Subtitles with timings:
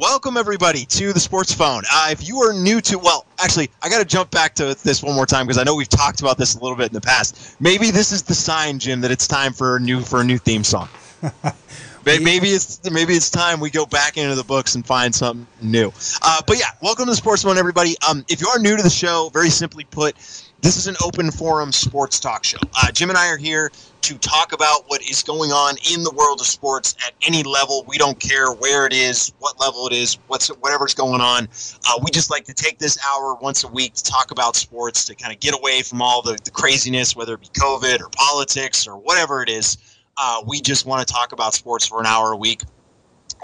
[0.00, 1.82] Welcome everybody to the Sports Phone.
[1.92, 5.02] Uh, if you are new to, well, actually, I got to jump back to this
[5.02, 7.02] one more time because I know we've talked about this a little bit in the
[7.02, 7.60] past.
[7.60, 10.38] Maybe this is the sign, Jim, that it's time for a new for a new
[10.38, 10.88] theme song.
[12.06, 15.92] maybe it's maybe it's time we go back into the books and find something new.
[16.22, 17.94] Uh, but yeah, welcome to the Sports Phone, everybody.
[18.08, 20.16] Um, if you are new to the show, very simply put,
[20.62, 22.58] this is an open forum sports talk show.
[22.80, 23.70] Uh, Jim and I are here
[24.02, 27.84] to talk about what is going on in the world of sports at any level.
[27.86, 31.48] We don't care where it is, what level it is, what's whatever's going on.
[31.88, 35.04] Uh, we just like to take this hour once a week to talk about sports
[35.06, 38.08] to kind of get away from all the, the craziness, whether it be COVID or
[38.10, 39.78] politics or whatever it is.
[40.16, 42.62] Uh, we just want to talk about sports for an hour a week.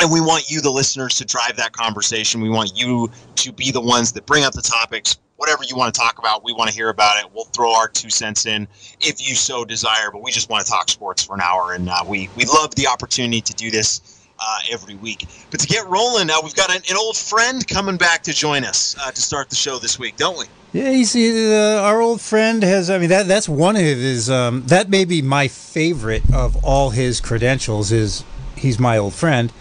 [0.00, 2.42] And we want you, the listeners, to drive that conversation.
[2.42, 5.94] We want you to be the ones that bring up the topics, whatever you want
[5.94, 7.30] to talk about, we want to hear about it.
[7.32, 8.66] We'll throw our two cents in
[9.00, 11.88] if you so desire, but we just want to talk sports for an hour, and
[11.88, 15.26] uh, we we love the opportunity to do this uh, every week.
[15.50, 18.64] But to get rolling, uh, we've got an, an, old friend coming back to join
[18.64, 20.44] us uh, to start the show this week, don't we?
[20.72, 22.90] Yeah, you see, uh, our old friend has.
[22.90, 24.28] I mean, that that's one of his.
[24.28, 27.92] Um, that may be my favorite of all his credentials.
[27.92, 28.24] Is
[28.56, 29.52] he's my old friend.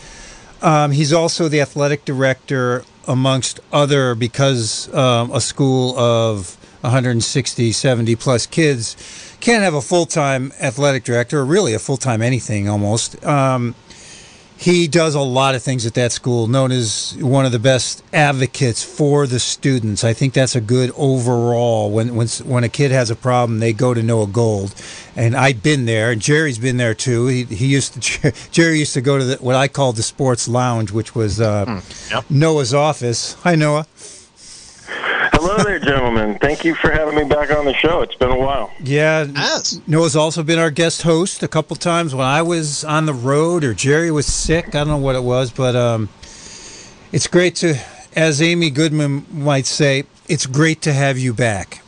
[0.62, 8.16] Um, he's also the athletic director amongst other because um, a school of 160 70
[8.16, 8.96] plus kids
[9.40, 13.24] can't have a full-time athletic director or really a full-time anything almost.
[13.26, 13.76] Um,
[14.58, 18.04] he does a lot of things at that school, known as one of the best
[18.14, 20.04] advocates for the students.
[20.04, 21.92] I think that's a good overall.
[21.92, 24.74] When when when a kid has a problem, they go to Noah Gold,
[25.16, 27.28] and I've been there, and Jerry's been there too.
[27.28, 30.48] He, he used to Jerry used to go to the, what I called the sports
[30.48, 32.26] lounge, which was uh, mm, yep.
[32.30, 33.34] Noah's office.
[33.44, 33.86] Hi, Noah.
[35.48, 36.40] Hello there, gentlemen.
[36.40, 38.02] Thank you for having me back on the show.
[38.02, 38.74] It's been a while.
[38.84, 39.26] Yeah.
[39.26, 39.80] Yes.
[39.86, 43.64] Noah's also been our guest host a couple times when I was on the road
[43.64, 44.70] or Jerry was sick.
[44.70, 46.10] I don't know what it was, but um,
[47.12, 47.76] it's great to,
[48.16, 51.84] as Amy Goodman might say, it's great to have you back.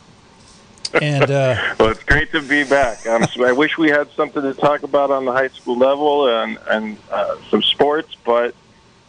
[1.01, 3.07] And uh, well, it's great to be back.
[3.07, 6.95] I wish we had something to talk about on the high school level and and
[7.09, 8.53] uh, some sports, but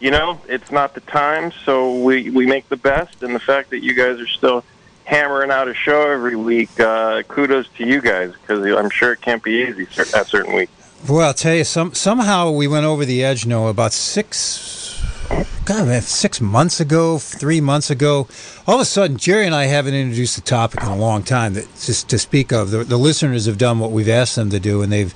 [0.00, 3.22] you know, it's not the time, so we we make the best.
[3.22, 4.64] And the fact that you guys are still
[5.04, 9.20] hammering out a show every week, uh, kudos to you guys because I'm sure it
[9.20, 10.72] can't be easy at certain weeks.
[11.08, 13.46] Well, I'll tell you, some somehow we went over the edge.
[13.46, 15.02] No, about six,
[15.64, 18.28] God, man, six months ago, three months ago,
[18.66, 21.54] all of a sudden, Jerry and I haven't introduced the topic in a long time.
[21.54, 24.60] That just to speak of, the, the listeners have done what we've asked them to
[24.60, 25.14] do, and they've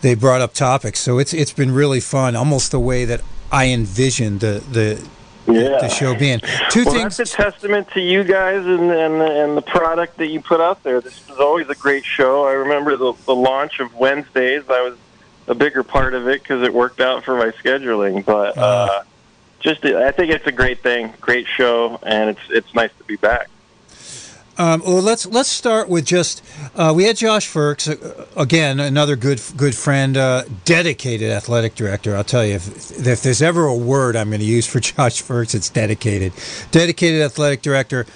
[0.00, 1.00] they brought up topics.
[1.00, 3.20] So it's it's been really fun, almost the way that
[3.54, 5.08] I envisioned the the
[5.46, 5.78] yeah.
[5.80, 6.40] the show being.
[6.70, 7.16] Two well, things.
[7.16, 10.82] That's a testament to you guys and, and and the product that you put out
[10.82, 11.00] there.
[11.00, 12.46] This is always a great show.
[12.46, 14.64] I remember the, the launch of Wednesdays.
[14.68, 14.98] I was
[15.46, 18.24] a bigger part of it because it worked out for my scheduling.
[18.24, 19.02] But uh, uh,
[19.60, 23.16] just, I think it's a great thing, great show, and it's it's nice to be
[23.16, 23.48] back.
[24.56, 26.40] Um, well, let's let's start with just
[26.76, 32.14] uh, we had Josh Ferks uh, again, another good good friend, uh, dedicated athletic director.
[32.16, 35.22] I'll tell you, if, if there's ever a word I'm going to use for Josh
[35.22, 36.32] Ferks, it's dedicated.
[36.70, 38.06] Dedicated athletic director.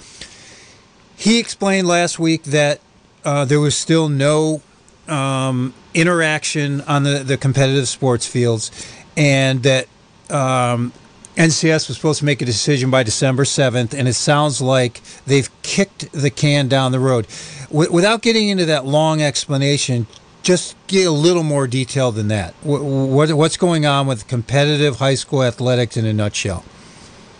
[1.17, 2.79] He explained last week that
[3.25, 4.61] uh, there was still no
[5.09, 8.71] um, interaction on the, the competitive sports fields,
[9.17, 9.87] and that
[10.29, 10.93] um,
[11.39, 15.49] NCS was supposed to make a decision by December 7th, and it sounds like they've
[15.61, 17.27] kicked the can down the road.
[17.69, 20.05] W- without getting into that long explanation,
[20.43, 22.53] just get a little more detail than that.
[22.63, 26.65] W- what's going on with competitive high school athletics in a nutshell?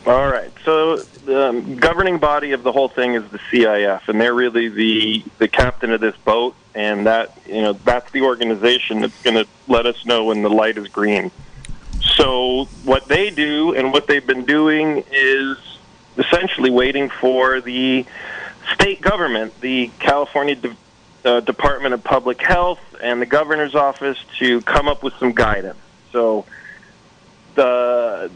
[0.05, 0.51] All right.
[0.63, 4.69] So the um, governing body of the whole thing is the CIF, and they're really
[4.69, 9.35] the the captain of this boat, and that you know that's the organization that's going
[9.35, 11.31] to let us know when the light is green.
[12.19, 15.57] So what they do and what they've been doing is
[16.17, 18.05] essentially waiting for the
[18.73, 20.75] state government, the California De-
[21.23, 25.79] uh, Department of Public Health, and the governor's office to come up with some guidance.
[26.11, 26.45] So
[27.55, 28.29] the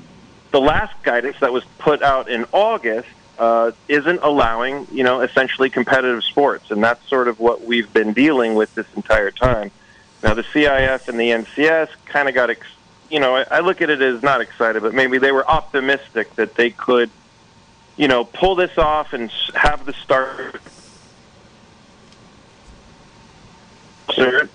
[0.52, 5.70] the last guidance that was put out in August uh, isn't allowing, you know, essentially
[5.70, 9.72] competitive sports, and that's sort of what we've been dealing with this entire time.
[10.22, 12.68] Now, the CIF and the NCS kind of got ex-
[13.14, 16.36] you know, I, I look at it as not excited, but maybe they were optimistic
[16.36, 17.12] that they could,
[17.96, 20.60] you know, pull this off and have the start.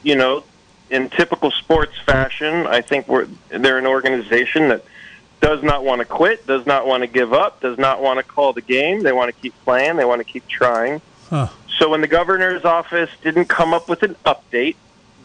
[0.03, 0.43] You know,
[0.91, 4.85] in typical sports fashion, I think we're they're an organization that
[5.41, 8.25] does not want to quit, does not want to give up, does not want to
[8.25, 9.05] call the game.
[9.05, 9.97] They want to keep playing.
[9.97, 11.01] They want to keep trying.
[11.31, 11.49] Huh.
[11.79, 14.75] So when the governor's office didn't come up with an update,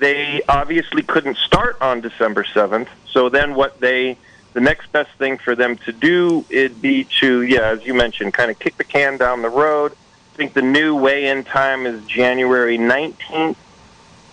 [0.03, 2.89] they obviously couldn't start on December 7th.
[3.09, 4.17] So then what they
[4.51, 8.33] the next best thing for them to do it'd be to, yeah, as you mentioned,
[8.33, 9.93] kind of kick the can down the road.
[9.93, 13.55] I think the new weigh-in time is January 19th.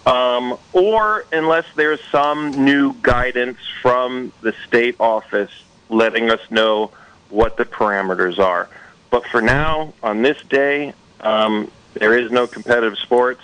[0.07, 5.53] Um, or unless there's some new guidance from the state office
[5.89, 6.91] letting us know
[7.29, 8.69] what the parameters are.
[9.11, 13.43] But for now, on this day, um, there is no competitive sports,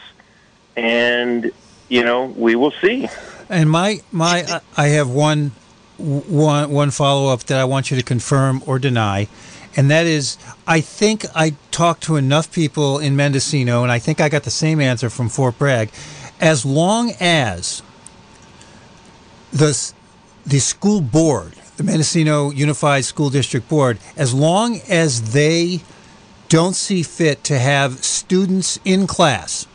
[0.77, 1.53] and
[1.89, 3.09] you know we will see.
[3.49, 5.53] And my my, I have one
[5.99, 9.29] one one follow up that I want you to confirm or deny,
[9.77, 10.37] and that is
[10.67, 14.51] I think I talked to enough people in Mendocino, and I think I got the
[14.51, 15.91] same answer from Fort Bragg.
[16.41, 17.83] As long as
[19.53, 19.93] the
[20.45, 25.81] the school board, the Mendocino Unified School District Board, as long as they
[26.49, 29.67] don't see fit to have students in class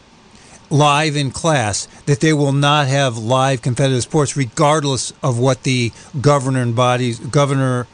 [0.72, 5.92] live in class that they will not have live competitive sports regardless of what the
[6.20, 7.88] governing bodies governor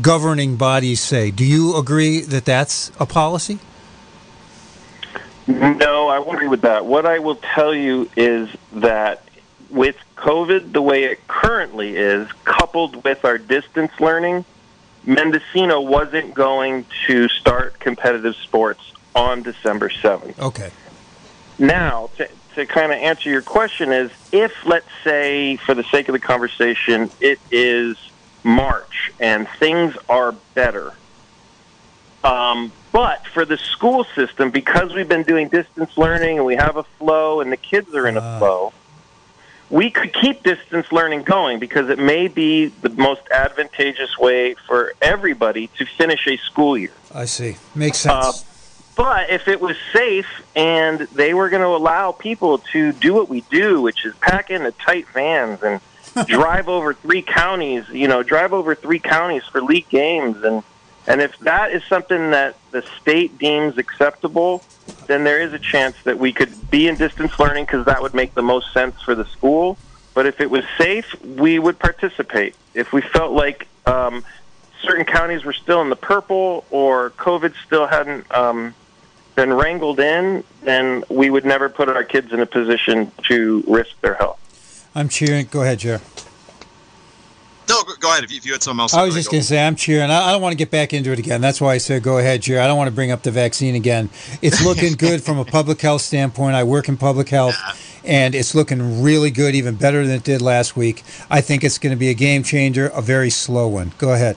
[0.00, 1.30] governing bodies say.
[1.30, 3.58] Do you agree that that's a policy?
[5.46, 6.86] No i won't agree with that.
[6.86, 9.24] What i will tell you is that
[9.70, 14.44] with covid the way it currently is coupled with our distance learning
[15.04, 20.70] mendocino wasn't going to start competitive sports on december 7th okay
[21.58, 26.08] now, to, to kind of answer your question is if, let's say, for the sake
[26.08, 27.96] of the conversation, it is
[28.42, 30.92] March and things are better.
[32.22, 36.76] Um, but for the school system, because we've been doing distance learning and we have
[36.76, 38.38] a flow and the kids are in a uh.
[38.38, 38.72] flow,
[39.70, 44.92] we could keep distance learning going because it may be the most advantageous way for
[45.02, 46.92] everybody to finish a school year.
[47.12, 47.56] I see.
[47.74, 48.24] Makes sense.
[48.24, 48.53] Uh,
[48.96, 53.28] but if it was safe and they were going to allow people to do what
[53.28, 55.80] we do, which is pack into tight vans and
[56.26, 60.62] drive over three counties, you know, drive over three counties for league games, and
[61.06, 64.62] and if that is something that the state deems acceptable,
[65.06, 68.14] then there is a chance that we could be in distance learning because that would
[68.14, 69.76] make the most sense for the school.
[70.14, 72.54] But if it was safe, we would participate.
[72.72, 74.24] If we felt like um,
[74.82, 78.74] certain counties were still in the purple or COVID still hadn't um,
[79.34, 84.00] been wrangled in, then we would never put our kids in a position to risk
[84.00, 84.40] their health.
[84.94, 85.48] I'm cheering.
[85.50, 86.00] Go ahead, Jer.
[87.68, 88.24] No, go ahead.
[88.24, 90.10] If you, if you had something else, I was just going to say I'm cheering.
[90.10, 91.40] I, I, don't want to get back into it again.
[91.40, 92.60] That's why I said go ahead, Jer.
[92.60, 94.10] I don't want to bring up the vaccine again.
[94.42, 96.54] It's looking good from a public health standpoint.
[96.56, 97.56] I work in public health,
[98.04, 101.02] and it's looking really good, even better than it did last week.
[101.30, 103.92] I think it's going to be a game changer, a very slow one.
[103.98, 104.36] Go ahead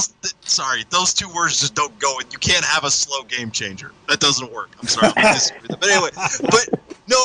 [0.00, 2.18] those th- sorry, those two words just don't go.
[2.30, 3.92] You can't have a slow game changer.
[4.08, 4.70] That doesn't work.
[4.80, 5.12] I'm sorry.
[5.16, 5.38] I'm
[5.68, 6.68] But anyway, but
[7.06, 7.16] no,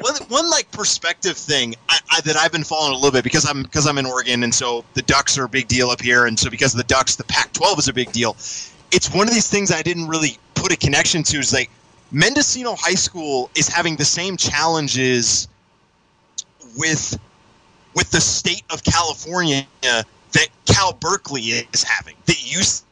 [0.00, 3.48] one, one like perspective thing I, I, that I've been following a little bit because
[3.48, 6.26] I'm because I'm in Oregon, and so the Ducks are a big deal up here,
[6.26, 8.36] and so because of the Ducks, the Pac-12 is a big deal.
[8.90, 11.38] It's one of these things I didn't really put a connection to.
[11.38, 11.70] Is like
[12.10, 15.48] Mendocino High School is having the same challenges
[16.76, 17.18] with
[17.94, 19.66] with the state of California
[20.32, 22.82] that Cal Berkeley is having, that UCLA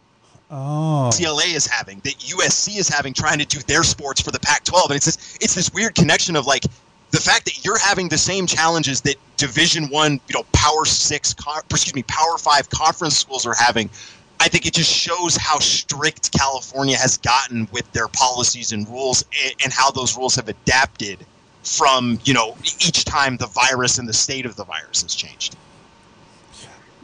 [0.51, 1.11] oh.
[1.45, 4.97] is having, that USC is having, trying to do their sports for the Pac-12, and
[4.97, 6.65] it's this, it's this weird connection of like
[7.11, 11.35] the fact that you're having the same challenges that Division One, you know, Power Six,
[11.71, 13.91] excuse me, Power Five conference schools are having.
[14.39, 19.25] I think it just shows how strict California has gotten with their policies and rules,
[19.45, 21.19] and, and how those rules have adapted
[21.63, 25.57] from you know each time the virus and the state of the virus has changed.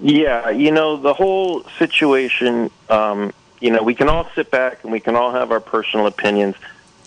[0.00, 4.92] Yeah, you know, the whole situation, um, you know, we can all sit back and
[4.92, 6.54] we can all have our personal opinions.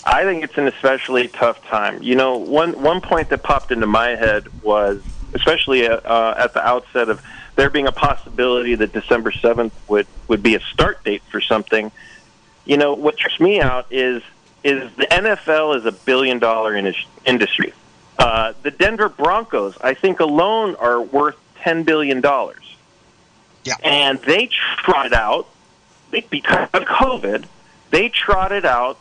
[0.05, 2.01] I think it's an especially tough time.
[2.01, 5.01] You know, one one point that popped into my head was,
[5.33, 7.21] especially at, uh, at the outset of
[7.55, 11.91] there being a possibility that December seventh would would be a start date for something.
[12.65, 14.23] You know, what trips me out is
[14.63, 17.73] is the NFL is a billion dollar in- industry.
[18.17, 22.58] Uh, the Denver Broncos, I think alone, are worth ten billion dollars.
[23.63, 23.75] Yeah.
[23.83, 25.47] And they trotted out,
[26.11, 27.45] because of COVID,
[27.91, 28.97] they trotted out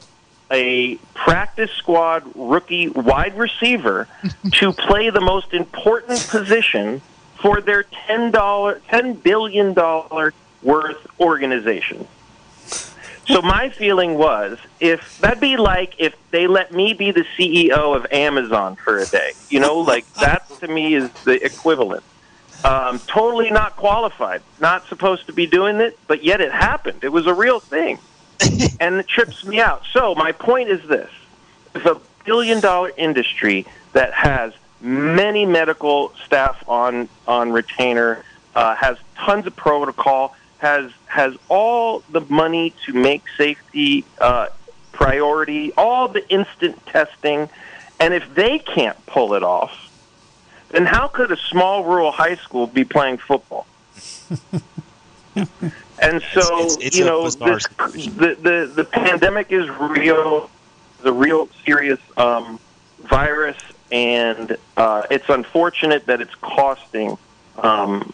[0.50, 4.09] a practice squad rookie wide receiver
[4.53, 7.03] to play the most important position
[7.41, 12.07] for their ten dollar ten billion dollar worth organization.
[13.29, 17.95] So my feeling was if that'd be like if they let me be the CEO
[17.95, 19.33] of Amazon for a day.
[19.50, 22.03] You know, like that to me is the equivalent.
[22.65, 27.05] Um, totally not qualified, not supposed to be doing it, but yet it happened.
[27.05, 27.99] It was a real thing.
[28.81, 29.83] and it trips me out.
[29.93, 31.11] So, my point is this
[31.75, 38.25] it's a billion dollar industry that has many medical staff on on retainer,
[38.55, 44.49] uh, has tons of protocol, has has all the money to make safety uh,
[44.93, 47.49] priority, all the instant testing,
[47.99, 49.88] and if they can't pull it off,
[50.70, 53.66] then how could a small rural high school be playing football?
[55.34, 60.50] and so It's- it's- it's you know this, the, the the pandemic is real,
[61.02, 62.58] the real serious um,
[63.04, 63.56] virus,
[63.92, 67.16] and uh, it's unfortunate that it's costing
[67.58, 68.12] um,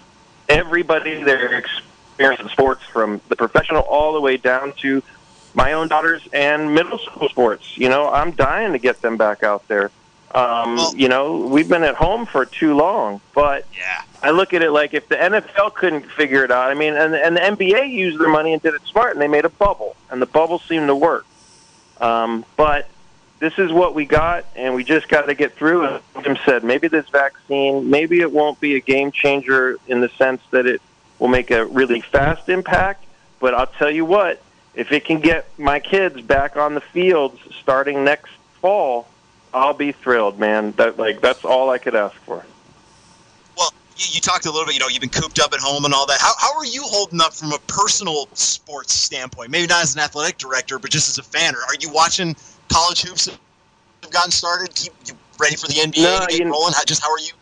[0.48, 5.02] everybody their experience in sports, from the professional all the way down to
[5.54, 7.76] my own daughters and middle school sports.
[7.78, 9.90] You know, I'm dying to get them back out there.
[10.34, 14.02] Um, Well- you know, we've been at home for too long, but Yeah.
[14.22, 17.14] I look at it like if the NFL couldn't figure it out, I mean, and,
[17.14, 19.94] and the NBA used their money and did it smart, and they made a bubble,
[20.10, 21.24] and the bubble seemed to work.
[22.00, 22.88] Um, but
[23.38, 26.02] this is what we got, and we just got to get through it.
[26.24, 30.40] Jim said maybe this vaccine, maybe it won't be a game changer in the sense
[30.50, 30.80] that it
[31.18, 33.04] will make a really fast impact.
[33.38, 34.42] But I'll tell you what,
[34.74, 39.06] if it can get my kids back on the fields starting next fall,
[39.54, 40.72] I'll be thrilled, man.
[40.72, 42.44] That like that's all I could ask for.
[43.56, 44.74] Well, you, you talked a little bit.
[44.74, 46.20] You know, you've been cooped up at home and all that.
[46.20, 49.50] How how are you holding up from a personal sports standpoint?
[49.50, 51.54] Maybe not as an athletic director, but just as a fan.
[51.54, 52.34] Are, are you watching
[52.68, 54.74] college hoops have gotten started?
[54.74, 56.74] Keep you ready for the NBA No, to get you- rolling?
[56.74, 57.32] How, just how are you?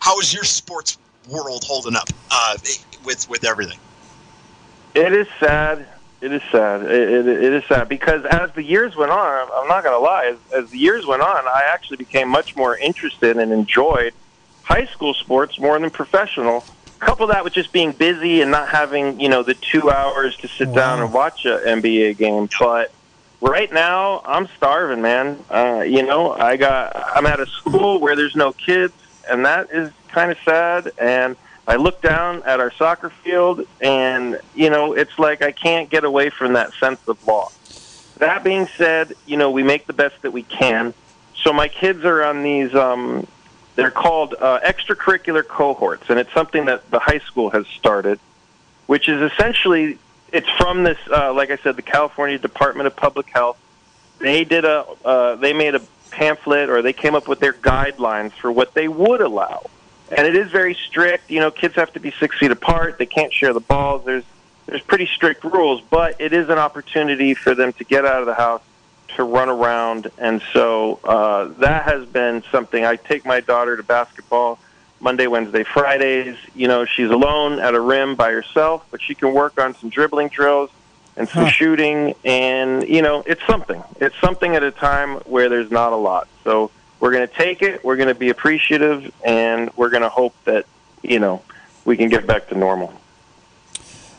[0.00, 0.98] How is your sports
[1.28, 2.56] world holding up uh,
[3.04, 3.78] with with everything?
[4.96, 5.86] It is sad.
[6.20, 6.82] It is sad.
[6.82, 10.04] It, it, it is sad because as the years went on, I'm not going to
[10.04, 10.26] lie.
[10.26, 14.12] As, as the years went on, I actually became much more interested and enjoyed
[14.62, 16.64] high school sports more than professional.
[16.98, 20.48] Couple that with just being busy and not having you know the two hours to
[20.48, 22.46] sit down and watch a NBA game.
[22.58, 22.92] But
[23.40, 25.42] right now, I'm starving, man.
[25.48, 28.92] Uh, you know, I got I'm at a school where there's no kids,
[29.30, 30.92] and that is kind of sad.
[30.98, 31.36] And
[31.66, 36.04] I look down at our soccer field, and you know, it's like I can't get
[36.04, 38.14] away from that sense of loss.
[38.18, 40.94] That being said, you know, we make the best that we can.
[41.42, 42.74] So my kids are on these.
[42.74, 43.26] Um,
[43.76, 48.18] they're called uh, extracurricular cohorts, and it's something that the high school has started,
[48.86, 49.98] which is essentially
[50.32, 50.98] it's from this.
[51.10, 53.58] Uh, like I said, the California Department of Public Health.
[54.18, 54.86] They did a.
[55.04, 58.88] Uh, they made a pamphlet, or they came up with their guidelines for what they
[58.88, 59.70] would allow
[60.16, 61.30] and it is very strict.
[61.30, 62.98] You know, kids have to be six feet apart.
[62.98, 64.04] They can't share the balls.
[64.04, 64.24] There's
[64.66, 68.26] there's pretty strict rules, but it is an opportunity for them to get out of
[68.26, 68.62] the house,
[69.16, 72.84] to run around, and so uh, that has been something.
[72.84, 74.58] I take my daughter to basketball
[75.00, 76.36] Monday, Wednesday, Fridays.
[76.54, 79.90] You know, she's alone at a rim by herself, but she can work on some
[79.90, 80.70] dribbling drills
[81.16, 81.50] and some Huh.
[81.50, 83.82] shooting, and you know, it's something.
[84.00, 86.28] It's something at a time where there's not a lot.
[86.44, 87.82] So we're going to take it.
[87.82, 90.66] We're going to be appreciative, and we're going to hope that
[91.02, 91.42] you know
[91.84, 92.92] we can get back to normal.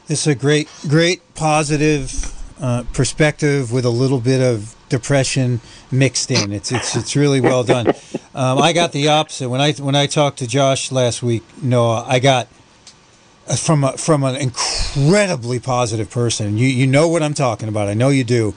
[0.10, 5.62] It's a great, great positive uh, perspective with a little bit of depression
[5.92, 6.52] mixed in.
[6.52, 7.94] It's it's it's really well done.
[8.34, 11.44] Um, I got the opposite when I when I talked to Josh last week.
[11.62, 12.48] Noah, I got
[13.48, 16.58] uh, from a, from an incredibly positive person.
[16.58, 17.90] You you know what I'm talking about.
[17.90, 18.56] I know you do.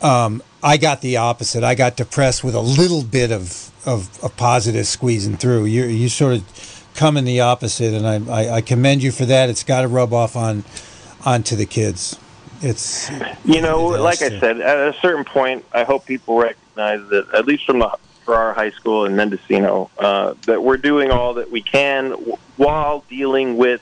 [0.00, 1.64] Um, I got the opposite.
[1.64, 5.64] I got depressed with a little bit of of, of positive squeezing through.
[5.64, 9.24] You you sort of come in the opposite, and I, I, I commend you for
[9.24, 9.48] that.
[9.48, 10.64] It's got to rub off on
[11.24, 12.18] onto the kids.
[12.62, 13.10] It's
[13.44, 17.46] You know, like I said, at a certain point, I hope people recognize that, at
[17.46, 21.50] least from the for our high school in Mendocino, uh, that we're doing all that
[21.50, 23.80] we can w- while dealing with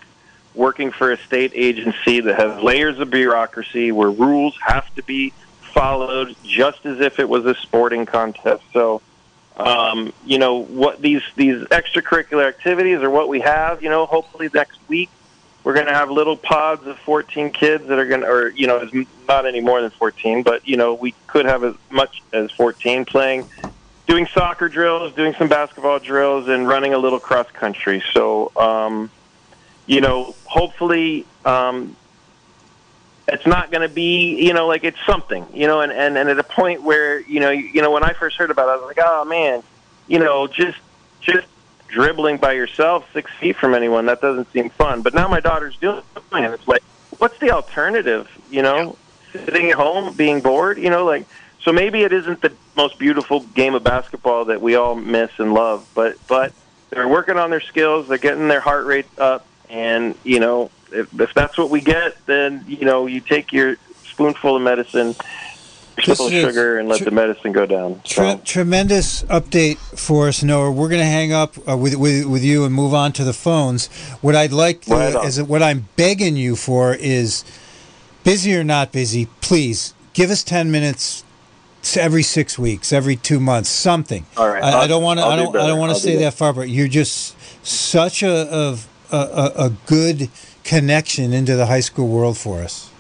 [0.55, 5.33] working for a state agency that has layers of bureaucracy where rules have to be
[5.69, 8.63] followed just as if it was a sporting contest.
[8.73, 9.01] So,
[9.57, 13.83] um, you know, what these these extracurricular activities are what we have.
[13.83, 15.11] You know, hopefully next week
[15.65, 18.67] we're going to have little pods of 14 kids that are going to, or you
[18.67, 18.89] know,
[19.27, 23.05] not any more than 14, but you know, we could have as much as 14
[23.05, 23.47] playing,
[24.07, 28.03] doing soccer drills, doing some basketball drills, and running a little cross country.
[28.13, 29.11] So, um,
[29.87, 31.27] you know, hopefully.
[31.45, 31.97] Um,
[33.29, 36.31] it's not going to be, you know, like it's something, you know, and, and, and
[36.31, 38.73] at a point where, you know, you, you know, when I first heard about it,
[38.73, 39.63] I was like, oh man,
[40.07, 40.79] you know, just,
[41.21, 41.47] just
[41.89, 45.03] dribbling by yourself six feet from anyone, that doesn't seem fun.
[45.03, 46.23] But now my daughter's doing it.
[46.33, 46.83] and It's like,
[47.19, 48.31] what's the alternative?
[48.51, 48.97] You know,
[49.33, 51.27] sitting at home, being bored, you know, like,
[51.61, 55.53] so maybe it isn't the most beautiful game of basketball that we all miss and
[55.53, 56.53] love, but, but
[56.89, 61.21] they're working on their skills, they're getting their heart rate up, and, you know, if,
[61.21, 65.15] if that's what we get, then, you know, you take your spoonful of medicine
[65.97, 68.01] triple sugar and let the medicine go down.
[68.05, 70.71] Tre- tremendous update for us, Noah.
[70.71, 73.33] We're going to hang up uh, with, with with you and move on to the
[73.33, 73.89] phones.
[74.21, 77.45] What I'd like to, right is what I'm begging you for is
[78.25, 81.25] busy or not busy, please give us ten minutes
[81.97, 84.27] every six weeks, every two months, something.
[84.37, 84.63] All right.
[84.63, 85.27] I, I don't want to.
[85.27, 85.53] I don't.
[85.53, 88.79] Do I don't want to say that far, but you're just such a, a
[89.11, 90.31] a, a good
[90.69, 92.91] connection into the high school world for us.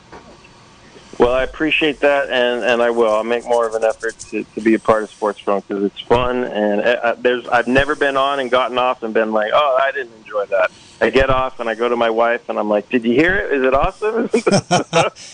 [1.19, 3.13] Well, I appreciate that, and, and I will.
[3.13, 5.85] I'll make more of an effort to, to be a part of Sports Phone because
[5.85, 9.13] it's fun, and I, uh, uh, there's I've never been on and gotten off and
[9.13, 10.71] been like, oh, I didn't enjoy that.
[11.01, 13.37] I get off and I go to my wife and I'm like, "Did you hear
[13.37, 13.53] it?
[13.53, 14.29] Is it awesome?"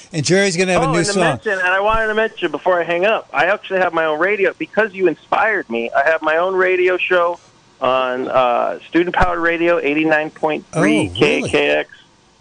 [0.12, 1.22] and Jerry's gonna have oh, a new and song.
[1.22, 4.18] Mention, and I wanted to mention before I hang up, I actually have my own
[4.18, 5.90] radio because you inspired me.
[5.90, 7.40] I have my own radio show
[7.80, 11.86] on uh, Student Powered Radio, eighty nine point three KKX.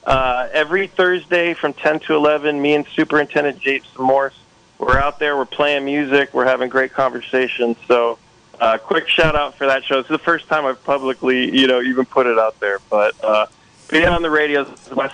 [0.06, 4.38] Uh, every Thursday from 10 to 11, me and Superintendent Jason Morse,
[4.78, 7.78] we're out there, we're playing music, we're having great conversations.
[7.88, 8.20] So,
[8.60, 10.00] uh, quick shout out for that show.
[10.00, 12.80] It's the first time I've publicly, you know, even put it out there.
[12.90, 13.46] But uh,
[13.88, 14.66] being on the radio,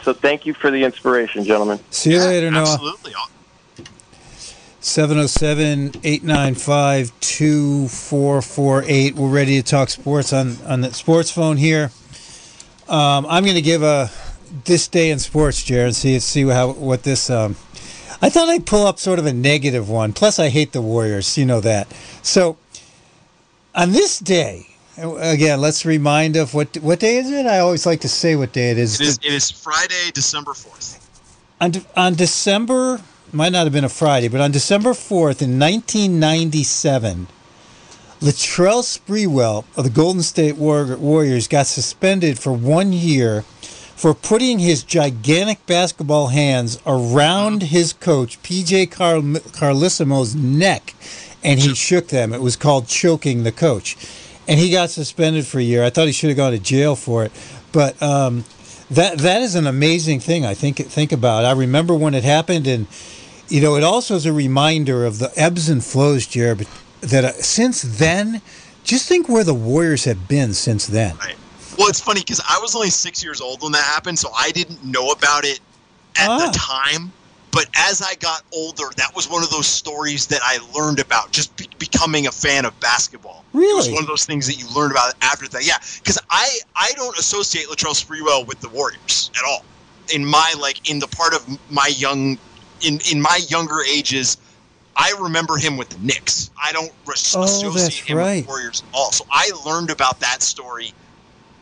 [0.02, 1.80] so thank you for the inspiration, gentlemen.
[1.92, 2.62] See you later, Noah.
[2.62, 3.14] Absolutely.
[4.82, 9.16] 707 895 2448.
[9.16, 11.92] We're ready to talk sports on, on the sports phone here.
[12.88, 14.10] Um, I'm going to give a
[14.66, 15.96] this day in sports, Jared.
[15.96, 17.30] See see how what this.
[17.30, 17.56] Um,
[18.22, 20.14] I thought I'd pull up sort of a negative one.
[20.14, 21.38] Plus, I hate the Warriors.
[21.38, 21.88] You know that.
[22.22, 22.58] So,
[23.74, 27.46] on this day, again, let's remind of what what day is it?
[27.46, 29.00] I always like to say what day it is.
[29.00, 31.06] It is, it is Friday, December fourth.
[31.62, 33.02] On, on December
[33.32, 37.28] might not have been a Friday, but on December fourth in 1997.
[38.22, 43.46] Latrell Sprewell of the Golden State Warriors got suspended for one year
[44.00, 50.96] for putting his gigantic basketball hands around his coach, PJ Carl- Carlesimo's neck,
[51.44, 52.32] and he shook them.
[52.32, 53.98] It was called choking the coach.
[54.48, 55.84] And he got suspended for a year.
[55.84, 57.34] I thought he should have gone to jail for it.
[57.74, 58.46] But um,
[58.90, 60.46] that that is an amazing thing.
[60.46, 61.44] I think think about.
[61.44, 62.88] I remember when it happened, and
[63.50, 66.66] you know, it also is a reminder of the ebbs and flows, Jared.
[67.02, 68.42] That uh, since then,
[68.86, 71.18] just think where the Warriors have been since then.
[71.18, 71.36] Right.
[71.80, 74.52] Well, it's funny because I was only six years old when that happened, so I
[74.52, 75.62] didn't know about it
[76.18, 76.46] at ah.
[76.46, 77.10] the time.
[77.52, 81.32] But as I got older, that was one of those stories that I learned about
[81.32, 83.46] just be- becoming a fan of basketball.
[83.54, 83.72] Really?
[83.72, 85.66] It was one of those things that you learned about after that.
[85.66, 89.64] Yeah, because I, I don't associate Latrell Sprewell with the Warriors at all.
[90.14, 92.38] In my, like, in the part of my young,
[92.82, 94.38] in, in my younger ages,
[94.98, 96.52] I remember him with the Knicks.
[96.62, 98.36] I don't oh, associate him right.
[98.36, 99.14] with the Warriors at all.
[99.14, 100.94] So I learned about that story–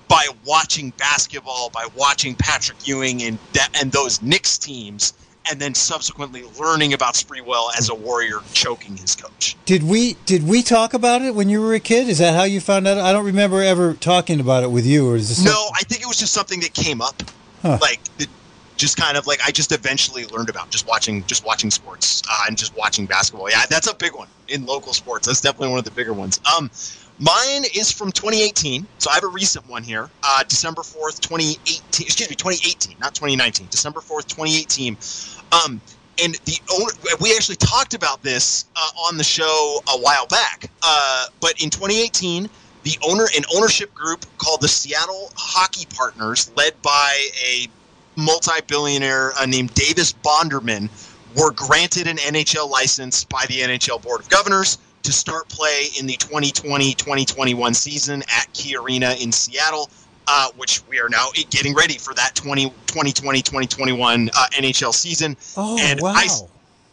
[0.08, 5.13] by watching basketball, by watching Patrick Ewing and that, and those Knicks teams,
[5.50, 9.56] and then subsequently learning about Sprewell as a Warrior choking his coach.
[9.65, 12.10] Did we did we talk about it when you were a kid?
[12.10, 12.98] Is that how you found out?
[12.98, 15.10] I don't remember ever talking about it with you.
[15.10, 15.70] Or is this no?
[15.76, 17.22] I think it was just something that came up,
[17.62, 17.78] huh.
[17.82, 18.00] like
[18.78, 22.43] just kind of like I just eventually learned about just watching just watching sports uh,
[22.48, 23.50] and just watching basketball.
[23.50, 25.28] Yeah, that's a big one in local sports.
[25.28, 26.39] That's definitely one of the bigger ones.
[26.58, 26.70] Um,
[27.20, 30.10] Mine is from 2018, so I have a recent one here.
[30.22, 32.06] Uh, December 4th, 2018.
[32.06, 33.68] Excuse me, 2018, not 2019.
[33.72, 34.96] December 4th, 2018.
[35.52, 35.82] Um,
[36.24, 40.70] and the owner, we actually talked about this uh, on the show a while back.
[40.84, 42.48] Uh, but in 2018,
[42.84, 47.68] the owner, an ownership group called the Seattle Hockey Partners, led by a
[48.16, 50.90] multi-billionaire uh, named Davis Bonderman,
[51.36, 56.06] were granted an NHL license by the NHL Board of Governors to start play in
[56.06, 59.89] the 2020-2021 season at Key Arena in Seattle,
[60.28, 65.38] uh, which we are now getting ready for that 2020-2021 uh, NHL season.
[65.56, 66.12] Oh, and wow.
[66.13, 66.28] I,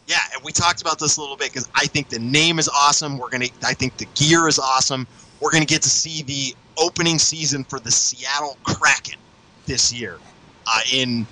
[0.07, 2.69] yeah, and we talked about this a little bit because I think the name is
[2.69, 3.17] awesome.
[3.17, 5.05] We're gonna, I think the gear is awesome.
[5.41, 9.19] We're gonna get to see the opening season for the Seattle Kraken
[9.65, 10.19] this year
[10.67, 11.27] uh, in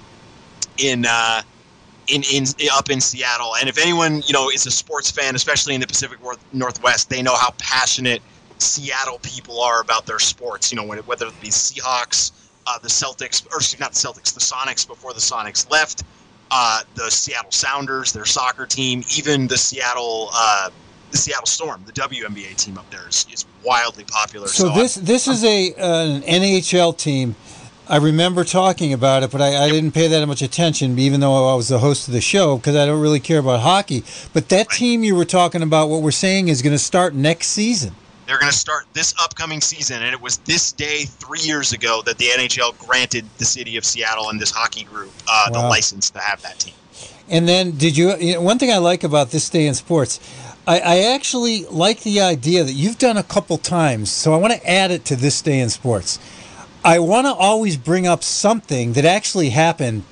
[0.80, 1.44] in uh,
[2.08, 3.56] in, in up in Seattle.
[3.60, 6.20] And if anyone you know is a sports fan, especially in the Pacific
[6.52, 8.22] Northwest, they know how passionate
[8.58, 10.72] Seattle people are about their sports.
[10.72, 12.32] You know, when whether it be Seahawks,
[12.68, 16.04] uh, the Celtics, or excuse, not the Celtics, the Sonics before the Sonics left,
[16.52, 20.30] uh, the Seattle Sounders, their soccer team, even the Seattle.
[20.34, 20.70] Uh,
[21.12, 24.48] the Seattle Storm, the WNBA team up there, is, is wildly popular.
[24.48, 27.36] So, so this I'm, this I'm, is a an NHL team
[27.88, 31.52] I remember talking about it, but I, I, didn't pay that much attention, even though
[31.52, 34.04] I was the host of the show, because I don't really care about hockey.
[34.32, 37.48] But that team you were talking about, what we're saying is going to start next
[37.48, 37.94] season.
[38.26, 42.02] They're going to start this upcoming season, and it was this day three years ago
[42.06, 45.62] that the NHL granted the city of Seattle and this hockey group uh, wow.
[45.62, 46.74] the license to have that team.
[47.30, 50.22] And then, did you, you know, one thing I like about this day in sports,
[50.66, 54.54] I, I, actually like the idea that you've done a couple times, so I want
[54.54, 56.20] to add it to this day in sports.
[56.86, 60.04] I want to always bring up something that actually happened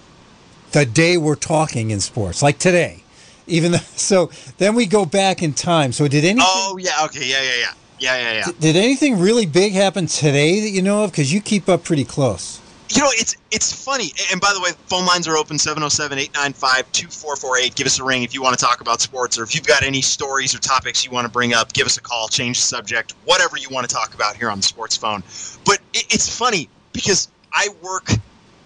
[0.71, 3.03] the day we're talking in sports, like today.
[3.47, 5.91] Even though, so then we go back in time.
[5.91, 6.43] So did anything?
[6.45, 8.45] Oh yeah, okay, yeah, yeah, yeah, yeah, yeah, yeah.
[8.45, 11.11] Did, did anything really big happen today that you know of?
[11.11, 12.61] Because you keep up pretty close.
[12.91, 14.11] You know, it's it's funny.
[14.31, 17.75] And by the way, phone lines are open 707-895-2448.
[17.75, 19.83] Give us a ring if you want to talk about sports or if you've got
[19.83, 22.63] any stories or topics you want to bring up, give us a call, change the
[22.63, 25.23] subject, whatever you want to talk about here on the sports phone.
[25.65, 28.09] But it's funny because I work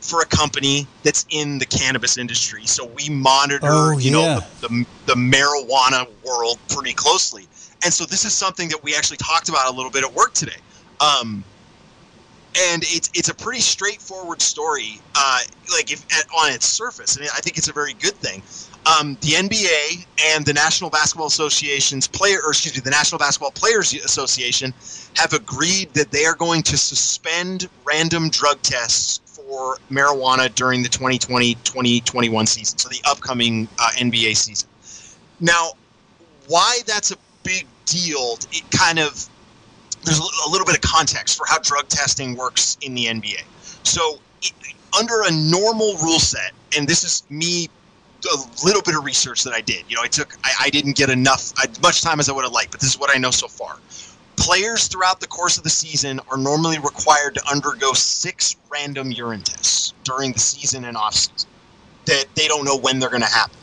[0.01, 2.65] for a company that's in the cannabis industry.
[2.65, 4.35] So we monitor, oh, you yeah.
[4.35, 7.47] know, the, the, the marijuana world pretty closely.
[7.83, 10.33] And so this is something that we actually talked about a little bit at work
[10.33, 10.57] today.
[10.99, 11.43] Um,
[12.57, 15.39] and it's it's a pretty straightforward story, uh,
[15.73, 18.41] like if at, on its surface, and I think it's a very good thing.
[18.85, 23.51] Um, the NBA and the National Basketball Association's player, or excuse me, the National Basketball
[23.51, 24.73] Players Association
[25.15, 30.89] have agreed that they are going to suspend random drug tests for marijuana during the
[30.89, 34.69] 2020-2021 season, so the upcoming uh, NBA season.
[35.39, 35.71] Now,
[36.47, 38.37] why that's a big deal?
[38.51, 39.29] It kind of
[40.05, 43.41] there's a little bit of context for how drug testing works in the NBA.
[43.83, 44.53] So, it,
[44.97, 47.67] under a normal rule set, and this is me
[48.33, 49.83] a little bit of research that I did.
[49.87, 52.43] You know, I took I, I didn't get enough as much time as I would
[52.43, 53.77] have liked, but this is what I know so far.
[54.37, 59.41] Players throughout the course of the season are normally required to undergo six random urine
[59.41, 61.49] tests during the season and off season
[62.05, 63.57] that they don't know when they're going to happen.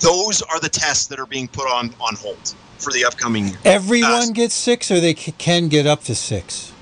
[0.00, 3.58] Those are the tests that are being put on on hold for the upcoming year.
[3.64, 6.72] Everyone uh, gets six, or they c- can get up to six.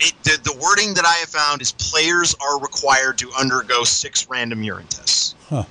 [0.00, 4.28] It, the, the wording that I have found is players are required to undergo six
[4.28, 5.34] random urine tests.
[5.48, 5.64] Huh.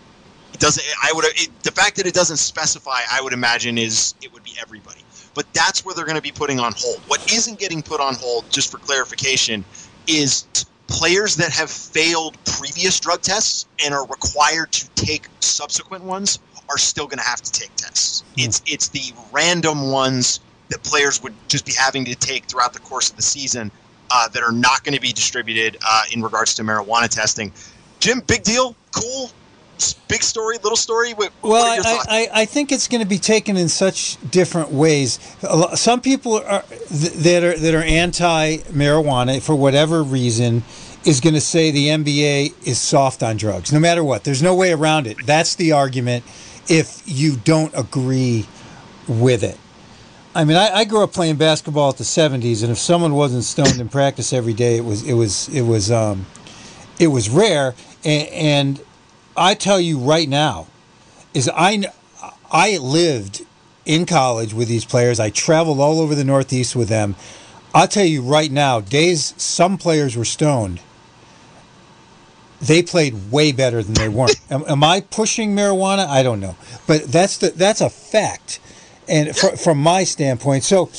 [0.54, 0.86] It doesn't.
[1.04, 1.26] I would.
[1.26, 5.02] It, the fact that it doesn't specify, I would imagine, is it would be everybody.
[5.34, 7.00] But that's where they're going to be putting on hold.
[7.08, 9.65] What isn't getting put on hold, just for clarification,
[10.08, 10.46] is
[10.88, 16.78] players that have failed previous drug tests and are required to take subsequent ones are
[16.78, 18.23] still going to have to take tests.
[18.38, 18.45] Mm.
[18.45, 22.80] It's it's the random ones that players would just be having to take throughout the
[22.80, 23.71] course of the season
[24.10, 27.52] uh, that are not going to be distributed uh, in regards to marijuana testing.
[27.99, 29.32] Jim, big deal, cool,
[30.08, 31.13] big story, little story.
[31.13, 35.19] What, well, I, I, I, think it's going to be taken in such different ways.
[35.76, 40.63] Some people are that are that are anti marijuana for whatever reason
[41.06, 44.23] is going to say the NBA is soft on drugs, no matter what.
[44.23, 45.17] There's no way around it.
[45.26, 46.23] That's the argument
[46.67, 48.47] if you don't agree
[49.08, 49.58] with it.
[50.36, 53.43] I mean, I, I, grew up playing basketball at the '70s, and if someone wasn't
[53.43, 56.26] stoned in practice every day, it was it was it was um,
[56.99, 57.76] it was rare.
[58.04, 58.82] And, and
[59.38, 60.67] I tell you right now,
[61.36, 61.84] is I
[62.52, 63.45] I lived
[63.86, 65.19] in college with these players.
[65.19, 67.15] I traveled all over the Northeast with them.
[67.76, 70.80] I'll tell you right now, days some players were stoned
[72.63, 74.39] they played way better than they weren't.
[74.49, 76.08] am, am, I pushing marijuana?
[76.08, 76.56] I don't know,
[76.88, 78.60] but that's the that's a fact,
[79.08, 80.89] and fr- from my standpoint, so.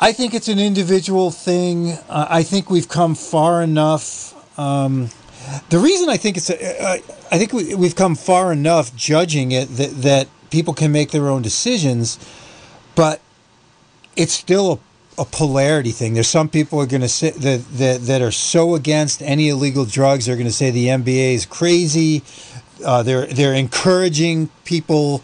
[0.00, 1.90] I think it's an individual thing.
[2.08, 4.32] Uh, I think we've come far enough.
[4.56, 5.08] Um,
[5.70, 6.98] the reason I think it's, a, uh,
[7.32, 11.28] I think we, have come far enough judging it that, that people can make their
[11.28, 12.18] own decisions,
[12.94, 13.20] but
[14.16, 14.78] it's still a
[15.18, 16.14] a polarity thing.
[16.14, 19.84] There's some people are going to say that, that that are so against any illegal
[19.84, 20.26] drugs.
[20.26, 22.22] They're going to say the NBA is crazy.
[22.84, 25.22] Uh, they're they're encouraging people.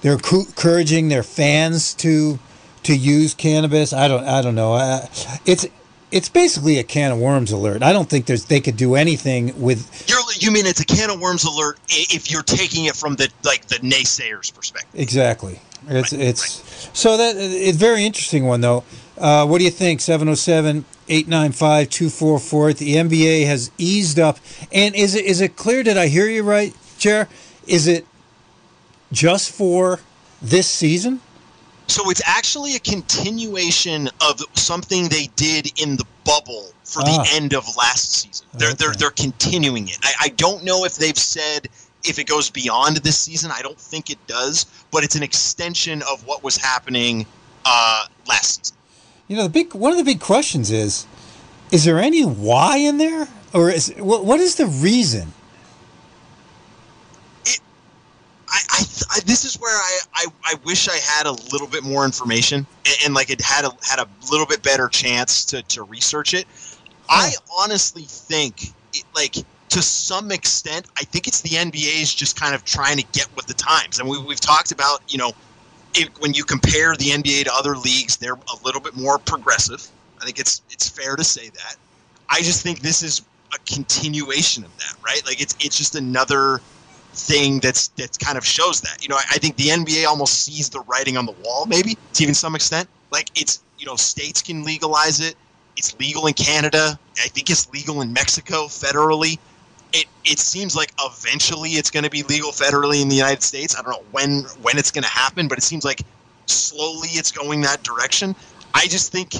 [0.00, 2.38] They're encouraging their fans to
[2.84, 3.92] to use cannabis.
[3.92, 4.74] I don't I don't know.
[4.74, 5.06] Uh,
[5.44, 5.66] it's
[6.14, 7.82] it's basically a can of worms alert.
[7.82, 10.08] I don't think there's they could do anything with.
[10.08, 13.28] You're, you mean it's a can of worms alert if you're taking it from the
[13.42, 14.88] like the naysayers perspective?
[14.98, 15.60] Exactly.
[15.88, 16.96] It's right, it's right.
[16.96, 18.84] so that it's very interesting one though.
[19.16, 20.00] Uh, what do you think?
[20.00, 22.72] 707 895 244.
[22.74, 24.38] The NBA has eased up.
[24.72, 25.82] And is it is it clear?
[25.82, 27.28] Did I hear you right, Chair?
[27.66, 28.06] Is it
[29.12, 30.00] just for
[30.42, 31.20] this season?
[31.86, 37.22] So it's actually a continuation of something they did in the bubble for ah.
[37.22, 38.46] the end of last season.
[38.54, 38.76] They're okay.
[38.78, 39.98] they're they're continuing it.
[40.02, 41.68] I, I don't know if they've said
[42.04, 43.50] if it goes beyond this season.
[43.52, 47.26] I don't think it does, but it's an extension of what was happening
[47.64, 48.76] uh, last season.
[49.28, 51.06] You know, the big one of the big questions is:
[51.70, 54.24] Is there any why in there, or is what?
[54.24, 55.32] What is the reason?
[57.46, 57.60] It,
[58.48, 58.84] I, I,
[59.16, 62.66] I this is where I, I, I wish I had a little bit more information
[62.86, 66.34] and, and like it had a had a little bit better chance to to research
[66.34, 66.46] it.
[67.08, 69.36] I honestly think it, like
[69.70, 73.46] to some extent, I think it's the NBA's just kind of trying to get with
[73.46, 73.98] the times.
[73.98, 75.32] And we, we've talked about, you know,
[75.94, 79.86] it, when you compare the NBA to other leagues, they're a little bit more progressive.
[80.20, 81.76] I think it's it's fair to say that.
[82.30, 83.22] I just think this is
[83.54, 85.24] a continuation of that, right?
[85.26, 86.60] Like it's it's just another
[87.12, 89.02] thing that's that's kind of shows that.
[89.02, 91.96] You know, I, I think the NBA almost sees the writing on the wall, maybe
[92.14, 92.88] to even some extent.
[93.10, 95.36] Like it's you know, states can legalize it.
[95.76, 96.98] It's legal in Canada.
[97.22, 99.38] I think it's legal in Mexico federally.
[99.94, 103.76] It it seems like eventually it's going to be legal federally in the United States.
[103.78, 106.02] I don't know when when it's going to happen, but it seems like
[106.46, 108.34] slowly it's going that direction.
[108.74, 109.34] I just think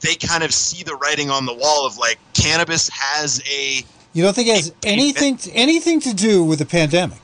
[0.00, 4.22] they kind of see the writing on the wall of like cannabis has a You
[4.24, 7.20] don't think it has anything anything to do with the pandemic?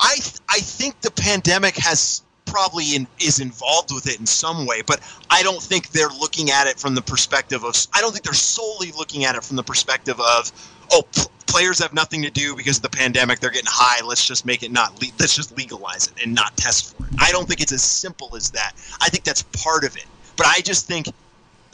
[0.00, 4.66] I th- I think the pandemic has probably in, is involved with it in some
[4.66, 7.74] way, but I don't think they're looking at it from the perspective of.
[7.92, 10.52] I don't think they're solely looking at it from the perspective of,
[10.92, 13.40] oh, p- players have nothing to do because of the pandemic.
[13.40, 14.04] They're getting high.
[14.04, 15.00] Let's just make it not.
[15.00, 17.12] Le- let's just legalize it and not test for it.
[17.18, 18.72] I don't think it's as simple as that.
[19.00, 21.06] I think that's part of it, but I just think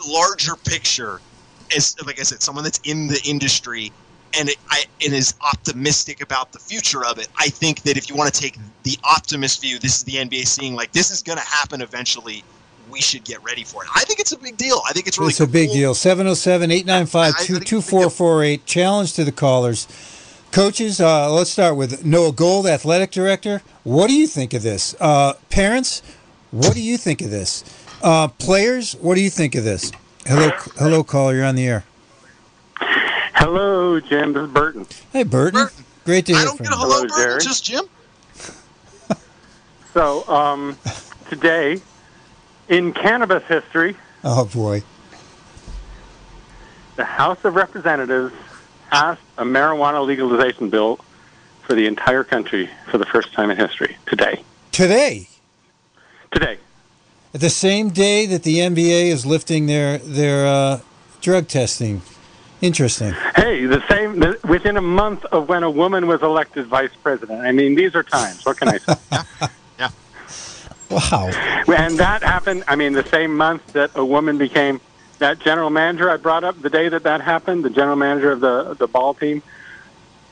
[0.07, 1.20] larger picture
[1.75, 3.92] is like I said, someone that's in the industry
[4.38, 7.29] and it, I, and is optimistic about the future of it.
[7.38, 10.46] I think that if you want to take the optimist view, this is the NBA
[10.46, 12.44] seeing like this is going to happen eventually.
[12.90, 13.90] We should get ready for it.
[13.94, 14.81] I think it's a big deal.
[14.88, 15.94] I think it's really It's a big deal.
[15.94, 17.81] 707 895 I- I think it's a big deal.
[17.81, 18.66] 2448.
[18.66, 19.87] Challenge to the callers.
[20.53, 23.62] Coaches, uh, let's start with Noah Gold, athletic director.
[23.85, 24.96] What do you think of this?
[25.00, 26.03] Uh, parents,
[26.50, 27.62] what do you think of this?
[28.03, 29.92] Uh, players, what do you think of this?
[30.26, 31.37] Hello, hello, caller.
[31.37, 31.85] You're on the air.
[33.35, 34.33] Hello, Jim.
[34.33, 34.87] This is Burton.
[35.12, 35.62] Hey, Burton.
[35.62, 35.85] Burton.
[36.05, 36.81] Great to I hear don't from get a you.
[36.83, 37.40] hello, Hello, Burton, Jerry.
[37.40, 37.85] just Jim.
[39.94, 40.79] So, um,
[41.29, 41.81] today,
[42.70, 44.83] in cannabis history, Oh boy.
[46.96, 48.33] the House of Representatives
[48.90, 50.98] passed a marijuana legalization bill
[51.62, 53.96] for the entire country for the first time in history.
[54.06, 54.42] Today.
[54.72, 55.28] Today,
[56.33, 56.59] Today.
[57.35, 60.80] at the same day that the NBA is lifting their their uh,
[61.20, 62.02] drug testing.
[62.61, 63.12] Interesting.
[63.35, 67.40] Hey, the same the, within a month of when a woman was elected vice president.
[67.40, 68.44] I mean, these are times.
[68.44, 68.94] What can I say?
[70.90, 71.31] Wow.
[71.68, 74.81] And that happened, I mean, the same month that a woman became
[75.18, 78.40] that general manager I brought up, the day that that happened, the general manager of
[78.40, 79.42] the, the ball team.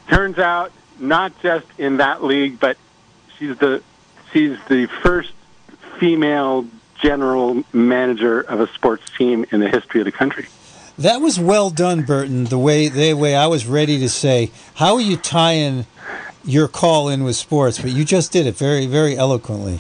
[0.09, 2.77] Turns out, not just in that league, but
[3.39, 3.83] she's the,
[4.33, 5.33] she's the first
[5.99, 6.67] female
[7.01, 10.47] general manager of a sports team in the history of the country.
[10.99, 12.45] That was well done, Burton.
[12.45, 15.87] The way the way I was ready to say, how are you tying
[16.45, 17.81] your call in with sports?
[17.81, 19.79] But you just did it very, very eloquently.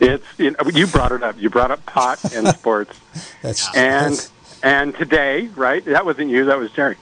[0.00, 1.36] It's you, know, you brought it up.
[1.38, 2.98] You brought up pot and sports.
[3.42, 4.30] That's and that's-
[4.62, 5.84] and today, right?
[5.84, 6.46] That wasn't you.
[6.46, 6.96] That was Jerry.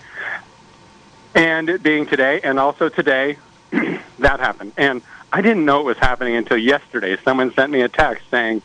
[1.35, 3.39] And it being today, and also today,
[3.71, 4.73] that happened.
[4.77, 5.01] And
[5.33, 7.17] I didn't know it was happening until yesterday.
[7.25, 8.63] Someone sent me a text saying,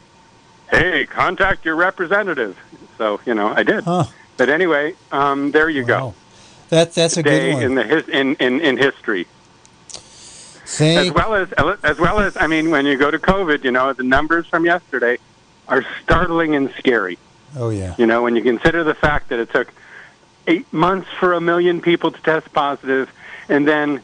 [0.69, 2.57] "Hey, contact your representative."
[2.97, 3.83] So you know, I did.
[3.85, 4.05] Huh.
[4.35, 5.87] But anyway, um, there you wow.
[5.87, 6.13] go.
[6.69, 9.27] That that's a Day good in the his, in, in in history, as
[10.67, 11.51] Thank well as
[11.83, 14.65] as well as I mean, when you go to COVID, you know, the numbers from
[14.65, 15.17] yesterday
[15.67, 17.17] are startling and scary.
[17.55, 17.95] Oh yeah.
[17.97, 19.73] You know, when you consider the fact that it took
[20.45, 23.09] eight months for a million people to test positive,
[23.47, 24.01] and then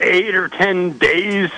[0.00, 1.50] eight or ten days,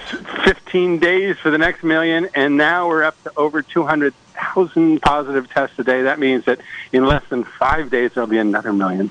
[0.44, 5.02] fifteen days for the next million, and now we're up to over two hundred thousand
[5.02, 6.02] positive tests a day.
[6.04, 6.60] That means that
[6.90, 9.10] in less than five days there'll be another million.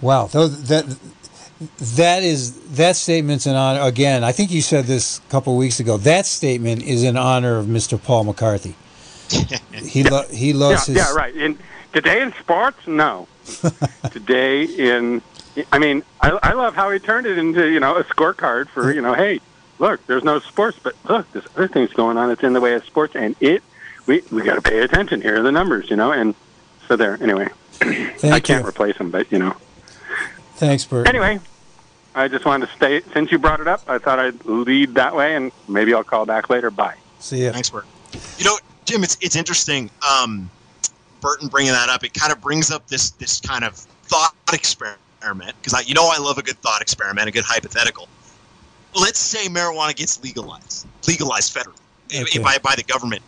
[0.00, 0.26] Wow.
[0.26, 0.98] Those, that
[1.96, 3.80] that is that statement's in honor.
[3.82, 5.96] Again, I think you said this a couple of weeks ago.
[5.98, 8.02] That statement is in honor of Mr.
[8.02, 8.74] Paul McCarthy.
[9.72, 10.88] He lo- he Yeah, his.
[10.90, 11.34] yeah, right.
[11.34, 11.58] In
[11.92, 13.26] today in sports, no.
[14.10, 15.20] today in,
[15.72, 18.92] I mean, I, I love how he turned it into you know a scorecard for
[18.92, 19.40] you know, hey,
[19.78, 22.74] look, there's no sports, but look, there's other things going on it's in the way
[22.74, 23.62] of sports, and it,
[24.06, 25.20] we we got to pay attention.
[25.22, 26.34] Here are the numbers, you know, and
[26.88, 27.18] so there.
[27.20, 28.68] Anyway, Thank I can't you.
[28.68, 29.56] replace him, but you know,
[30.56, 31.08] Thanks, Bert.
[31.08, 31.40] anyway.
[32.14, 33.00] I just wanted to stay.
[33.12, 36.26] Since you brought it up, I thought I'd lead that way, and maybe I'll call
[36.26, 36.70] back later.
[36.70, 36.96] Bye.
[37.20, 37.52] See ya.
[37.52, 37.86] Thanks, Bert.
[38.38, 39.90] You know, Jim, it's it's interesting.
[40.08, 40.50] Um,
[41.20, 45.54] Burton bringing that up, it kind of brings up this this kind of thought experiment
[45.60, 48.08] because I, you know, I love a good thought experiment, a good hypothetical.
[48.94, 51.78] Let's say marijuana gets legalized, legalized federally
[52.14, 52.38] Okay.
[52.40, 53.22] by by the government.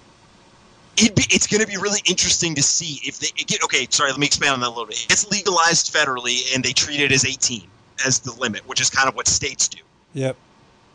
[0.97, 3.65] It'd be, it's going to be really interesting to see if they get.
[3.65, 5.07] Okay, sorry, let me expand on that a little bit.
[5.09, 7.67] It's legalized federally, and they treat it as 18
[8.07, 9.79] as the limit, which is kind of what states do
[10.15, 10.37] Yep.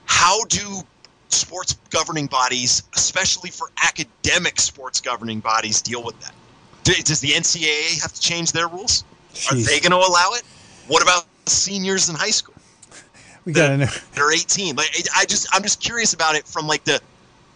[0.06, 0.82] how do
[1.30, 6.34] sports governing bodies, especially for academic sports governing bodies, deal with that?
[6.84, 9.04] Does the NCAA have to change their rules?
[9.52, 10.44] Are they going to allow it?
[10.88, 12.56] What about seniors in high school?
[13.46, 13.88] We got to know.
[14.16, 14.76] They're 18.
[14.76, 17.00] Like I just, I'm just curious about it from like the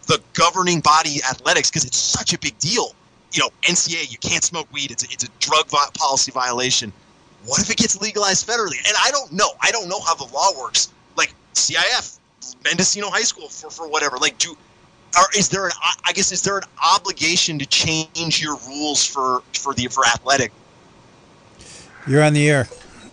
[0.07, 2.91] the governing body athletics because it's such a big deal.
[3.31, 4.91] You know, NCAA, you can't smoke weed.
[4.91, 6.91] It's a, it's a drug vi- policy violation.
[7.45, 8.77] What if it gets legalized federally?
[8.87, 9.49] And I don't know.
[9.61, 10.89] I don't know how the law works.
[11.17, 12.17] Like CIF,
[12.63, 14.17] Mendocino High School for for whatever.
[14.17, 14.51] Like, do
[15.17, 15.71] or is there an?
[16.05, 16.63] I guess is there an
[16.95, 20.51] obligation to change your rules for for the for athletic?
[22.07, 22.67] You're on the air.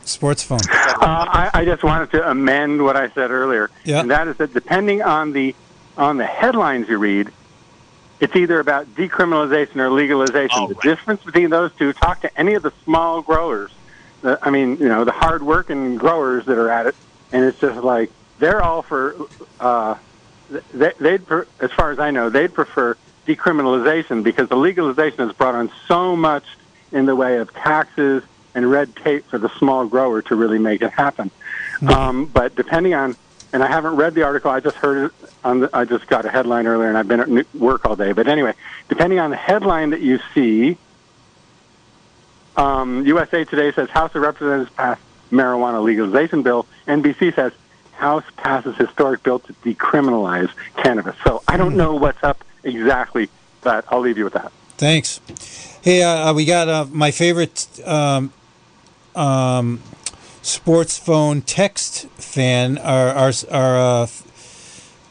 [0.05, 0.59] Sports phone.
[0.71, 4.01] Uh, I, I just wanted to amend what I said earlier, Yeah.
[4.01, 5.55] and that is that depending on the
[5.97, 7.31] on the headlines you read,
[8.19, 10.59] it's either about decriminalization or legalization.
[10.59, 10.83] Oh, the right.
[10.83, 13.71] difference between those two, talk to any of the small growers.
[14.23, 16.95] Uh, I mean, you know, the hard-working growers that are at it,
[17.33, 19.17] and it's just like they're all for.
[19.59, 19.97] Uh,
[20.75, 25.33] they, they'd, pre- as far as I know, they'd prefer decriminalization because the legalization has
[25.37, 26.45] brought on so much
[26.93, 30.83] in the way of taxes and red tape for the small grower to really make
[30.83, 31.31] it happen.
[31.87, 33.17] Um, but depending on,
[33.53, 35.61] and I haven't read the article, I just heard it on.
[35.61, 38.13] The, I just got a headline earlier, and I've been at work all day.
[38.13, 38.55] But anyway,
[38.89, 40.77] depending on the headline that you see,
[42.57, 46.67] um, USA Today says House of Representatives passed marijuana legalization bill.
[46.87, 47.53] NBC says
[47.93, 51.17] House passes historic bill to decriminalize cannabis.
[51.25, 53.29] So I don't know what's up exactly,
[53.61, 54.53] but I'll leave you with that.
[54.79, 55.21] Thanks.
[55.83, 58.33] Hey, uh, uh, we got uh, my favorite um,
[59.15, 59.83] um,
[60.43, 64.07] sports phone text fan, our our, our uh,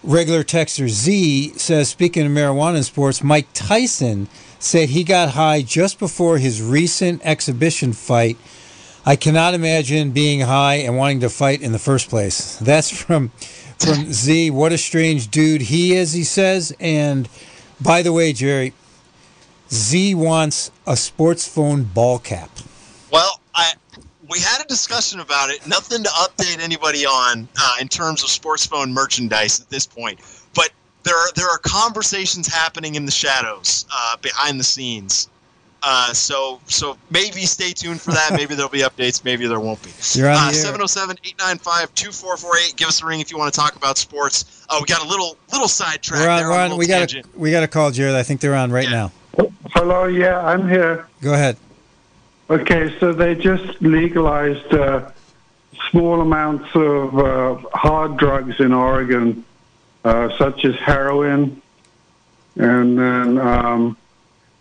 [0.03, 4.27] regular texter Z says, speaking of marijuana in sports, Mike Tyson
[4.59, 8.37] said he got high just before his recent exhibition fight.
[9.05, 12.57] I cannot imagine being high and wanting to fight in the first place.
[12.57, 13.29] That's from
[13.79, 14.51] from Z.
[14.51, 16.75] What a strange dude he is, he says.
[16.79, 17.29] And
[17.79, 18.73] by the way, Jerry,
[19.71, 22.49] Z wants a sports phone ball cap.
[23.11, 23.73] Well, I
[24.29, 25.65] we had a discussion about it.
[25.65, 30.19] Nothing to update anybody on uh, in terms of sports phone merchandise at this point.
[31.03, 35.29] But there are there are conversations happening in the shadows, uh, behind the scenes.
[35.81, 38.31] Uh, so so maybe stay tuned for that.
[38.33, 39.23] Maybe there'll be updates.
[39.23, 39.91] Maybe there won't be.
[40.13, 42.75] You're on Uh, the 707-895-2448.
[42.75, 44.65] Give us a ring if you want to talk about sports.
[44.69, 46.49] Oh, we got a little little sidetrack We're on, there.
[46.49, 47.25] we're on a on, we got tangent.
[47.33, 48.15] a we got a call, Jared.
[48.15, 49.09] I think they're on right Yeah.
[49.37, 49.51] now.
[49.73, 51.07] Hello, yeah, I'm here.
[51.21, 51.55] Go ahead.
[52.49, 55.11] Okay, so they just legalized uh,
[55.91, 59.45] small amounts of uh, hard drugs in Oregon,
[60.03, 61.61] uh, such as heroin,
[62.55, 63.97] and then um,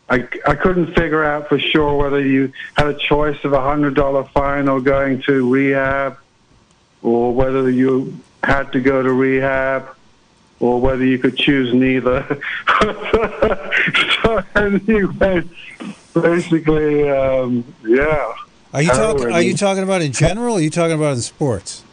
[0.09, 3.95] I, I couldn't figure out for sure whether you had a choice of a hundred
[3.95, 6.19] dollar fine or going to rehab,
[7.03, 9.89] or whether you had to go to rehab,
[10.61, 12.41] or whether you could choose neither.
[14.23, 15.43] so anyway,
[16.15, 18.35] basically, um, yeah.
[18.73, 19.33] Are you talking?
[19.33, 20.55] Are you talking about in general?
[20.55, 21.85] Or are you talking about in sports?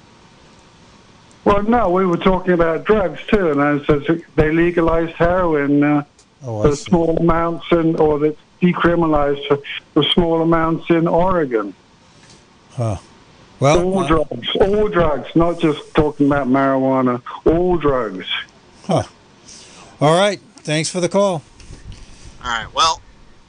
[1.45, 6.03] Well, no, we were talking about drugs too, and I said they legalized heroin uh,
[6.45, 9.59] Oh, for small amounts, and or they decriminalized for,
[9.93, 11.73] for small amounts in Oregon.
[12.71, 12.97] Huh.
[13.59, 17.21] Well, all uh, drugs, all drugs, not just talking about marijuana.
[17.45, 18.27] All drugs.
[18.87, 19.03] all
[20.01, 20.39] right.
[20.57, 21.41] Thanks for the call.
[22.43, 22.71] All right.
[22.73, 23.01] Well,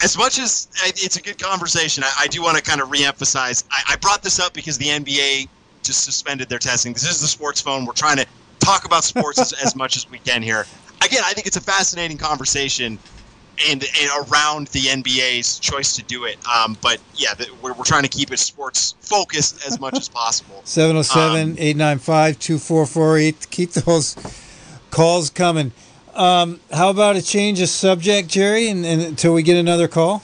[0.03, 3.65] as much as it's a good conversation, I, I do want to kind of reemphasize.
[3.71, 5.49] I, I brought this up because the NBA
[5.87, 6.93] just suspended their testing.
[6.93, 7.85] This is the sports phone.
[7.85, 8.27] We're trying to
[8.61, 10.67] talk about sports as, as much as we can here.
[11.05, 12.99] Again, I think it's a fascinating conversation.
[13.71, 17.85] And, and around the NBA's choice to do it, um, but yeah, the, we're, we're
[17.85, 20.61] trying to keep it sports focused as much as possible.
[20.65, 23.51] 707 895 2448.
[23.51, 24.15] Keep those
[24.91, 25.73] calls coming.
[26.13, 30.23] Um, how about a change of subject, Jerry, and, and until we get another call?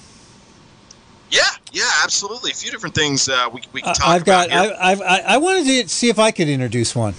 [1.32, 1.40] Yeah,
[1.72, 2.50] yeah, absolutely.
[2.50, 4.46] A few different things uh, we, we can Uh, talk I've got.
[4.48, 4.76] about.
[4.80, 5.00] I've.
[5.00, 7.14] I, I wanted to see if I could introduce one.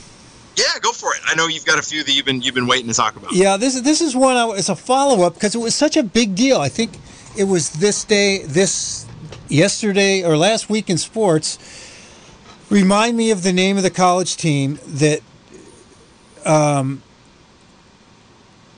[0.56, 1.22] yeah, go for it.
[1.26, 3.34] I know you've got a few that you've been you've been waiting to talk about.
[3.34, 4.38] Yeah, this is this is one.
[4.38, 6.60] I, it's a follow up because it was such a big deal.
[6.60, 6.92] I think
[7.36, 9.08] it was this day, this
[9.50, 11.58] yesterday or last week in sports.
[12.70, 15.22] Remind me of the name of the college team that.
[16.46, 17.02] Um,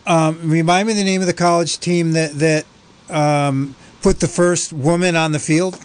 [0.07, 2.65] um, remind me of the name of the college team that that
[3.09, 3.75] um,
[4.05, 5.83] put the first woman on the field.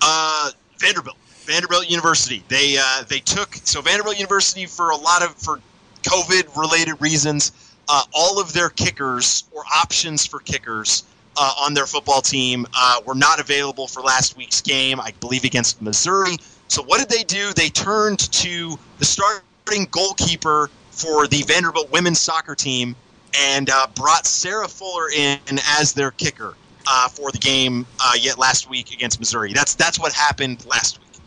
[0.00, 2.44] Uh, Vanderbilt, Vanderbilt University.
[2.46, 5.58] They uh, they took so Vanderbilt University for a lot of for
[6.02, 7.74] COVID related reasons.
[7.88, 11.02] Uh, all of their kickers or options for kickers
[11.36, 15.42] uh, on their football team uh, were not available for last week's game, I believe
[15.42, 16.36] against Missouri.
[16.68, 17.52] So what did they do?
[17.52, 22.94] They turned to the starting goalkeeper for the Vanderbilt women's soccer team
[23.36, 25.40] and uh, brought Sarah Fuller in
[25.80, 26.54] as their kicker
[26.86, 29.52] uh, for the game uh, yet last week against Missouri.
[29.52, 31.22] That's that's what happened last week.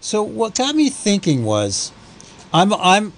[0.00, 1.92] So what got me thinking was,
[2.52, 3.12] I'm I'm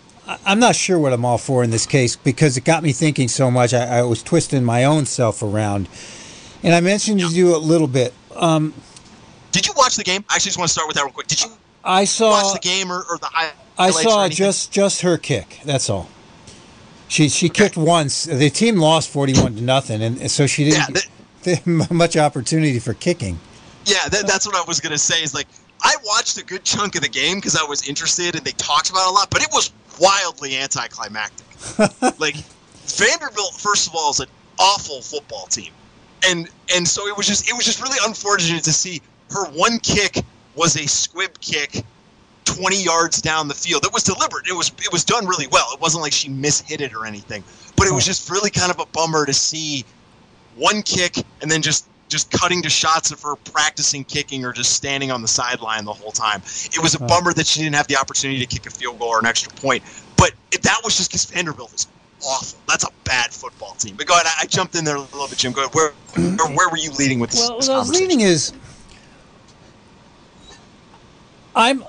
[0.46, 3.28] I'm not sure what I'm all for in this case because it got me thinking
[3.28, 3.74] so much.
[3.74, 5.88] I, I was twisting my own self around,
[6.62, 8.12] and I mentioned to you a little bit.
[8.34, 8.74] Um,
[9.52, 10.24] Did you watch the game?
[10.30, 11.26] I actually just want to start with that real quick.
[11.26, 11.50] Did you
[11.82, 13.28] I saw watch the game or, or the?
[13.78, 15.60] I saw just just her kick.
[15.64, 16.08] That's all.
[17.08, 18.24] She she kicked once.
[18.24, 21.08] The team lost forty one to nothing, and so she didn't get
[21.90, 23.38] much opportunity for kicking.
[23.86, 25.22] Yeah, that, that's what I was gonna say.
[25.22, 25.46] Is like
[25.82, 28.90] I watched a good chunk of the game because I was interested and they talked
[28.90, 31.46] about it a lot, but it was wildly anticlimactic.
[32.18, 32.36] like
[32.86, 34.28] Vanderbilt, first of all, is an
[34.58, 35.72] awful football team,
[36.26, 39.78] and and so it was just it was just really unfortunate to see her one
[39.78, 40.22] kick
[40.54, 41.84] was a squib kick.
[42.44, 43.86] 20 yards down the field.
[43.86, 44.46] It was deliberate.
[44.46, 45.66] It was it was done really well.
[45.72, 47.42] It wasn't like she mishit it or anything.
[47.74, 49.84] But it was just really kind of a bummer to see
[50.56, 54.72] one kick and then just just cutting to shots of her practicing kicking or just
[54.72, 56.40] standing on the sideline the whole time.
[56.66, 59.08] It was a bummer that she didn't have the opportunity to kick a field goal
[59.08, 59.82] or an extra point.
[60.16, 61.86] But it, that was just because Vanderbilt is
[62.24, 62.58] awful.
[62.68, 63.96] That's a bad football team.
[63.96, 64.26] But go ahead.
[64.26, 65.52] I, I jumped in there a little bit, Jim.
[65.52, 65.74] Go ahead.
[65.74, 67.48] Where where, where were you leading with this?
[67.48, 68.52] Well, this what I was leading is,
[71.56, 71.84] I'm.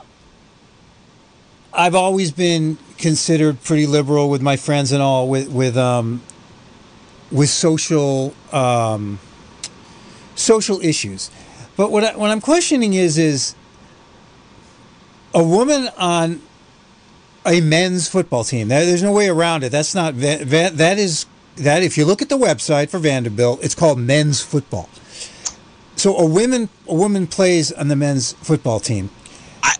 [1.73, 6.21] I've always been considered pretty liberal with my friends and all with with um,
[7.31, 9.19] with social um,
[10.35, 11.31] social issues,
[11.77, 13.55] but what I, what I'm questioning is is
[15.33, 16.41] a woman on
[17.45, 18.69] a men's football team.
[18.69, 19.71] There's no way around it.
[19.71, 21.25] That's not Va- that is
[21.57, 21.83] that.
[21.83, 24.89] If you look at the website for Vanderbilt, it's called men's football.
[25.95, 29.09] So a woman a woman plays on the men's football team.
[29.63, 29.75] I,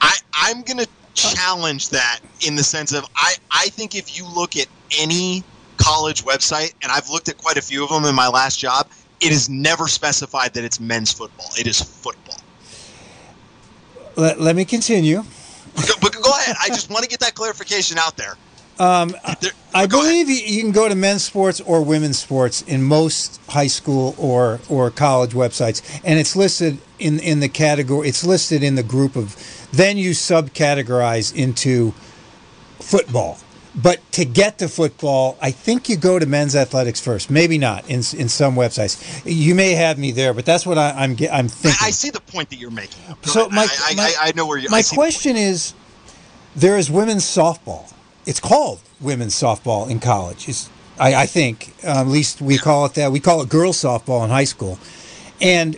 [0.00, 4.56] I, I'm to challenge that in the sense of I, I think if you look
[4.56, 4.66] at
[4.98, 5.44] any
[5.76, 8.88] college website, and I've looked at quite a few of them in my last job,
[9.20, 11.48] it is never specified that it's men's football.
[11.58, 12.38] It is football.
[14.16, 15.24] Let, let me continue.
[16.00, 16.56] But go, ahead.
[16.62, 18.36] I just want to get that clarification out there.
[18.78, 19.90] Um, There- I ahead.
[19.90, 24.14] believe you, you can go to men's sports or women's sports in most high school
[24.18, 28.08] or or college websites, and it's listed in in the category.
[28.08, 29.36] It's listed in the group of.
[29.72, 31.92] Then you subcategorize into
[32.78, 33.38] football.
[33.76, 37.28] But to get to football, I think you go to men's athletics first.
[37.28, 39.22] Maybe not in in some websites.
[39.24, 41.78] You may have me there, but that's what I, I'm I'm thinking.
[41.82, 43.02] I, I see the point that you're making.
[43.22, 44.68] So my- I, I, my- I, I know where you.
[44.70, 45.74] My see the question is,
[46.54, 47.92] there is women's softball.
[48.26, 50.48] It's called women's softball in college.
[50.48, 53.10] It's, I, I think, uh, at least we call it that.
[53.10, 54.78] We call it girls softball in high school.
[55.40, 55.76] And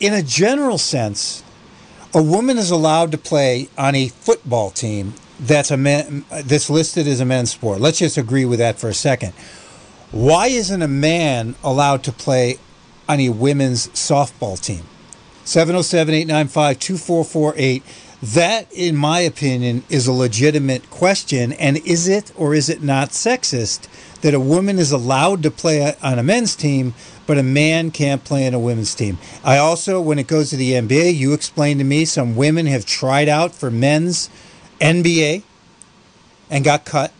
[0.00, 1.42] in a general sense,
[2.14, 7.06] a woman is allowed to play on a football team that's a man, that's listed
[7.06, 7.80] as a men's sport.
[7.80, 9.32] Let's just agree with that for a second.
[10.12, 12.58] Why isn't a man allowed to play
[13.08, 14.84] on a women's softball team?
[15.44, 17.82] 707 895 2448.
[18.22, 21.52] That, in my opinion, is a legitimate question.
[21.54, 23.88] And is it or is it not sexist
[24.20, 26.94] that a woman is allowed to play on a men's team,
[27.26, 29.18] but a man can't play on a women's team?
[29.42, 32.86] I also, when it goes to the NBA, you explained to me some women have
[32.86, 34.30] tried out for men's
[34.80, 35.42] NBA
[36.50, 37.12] and got cut.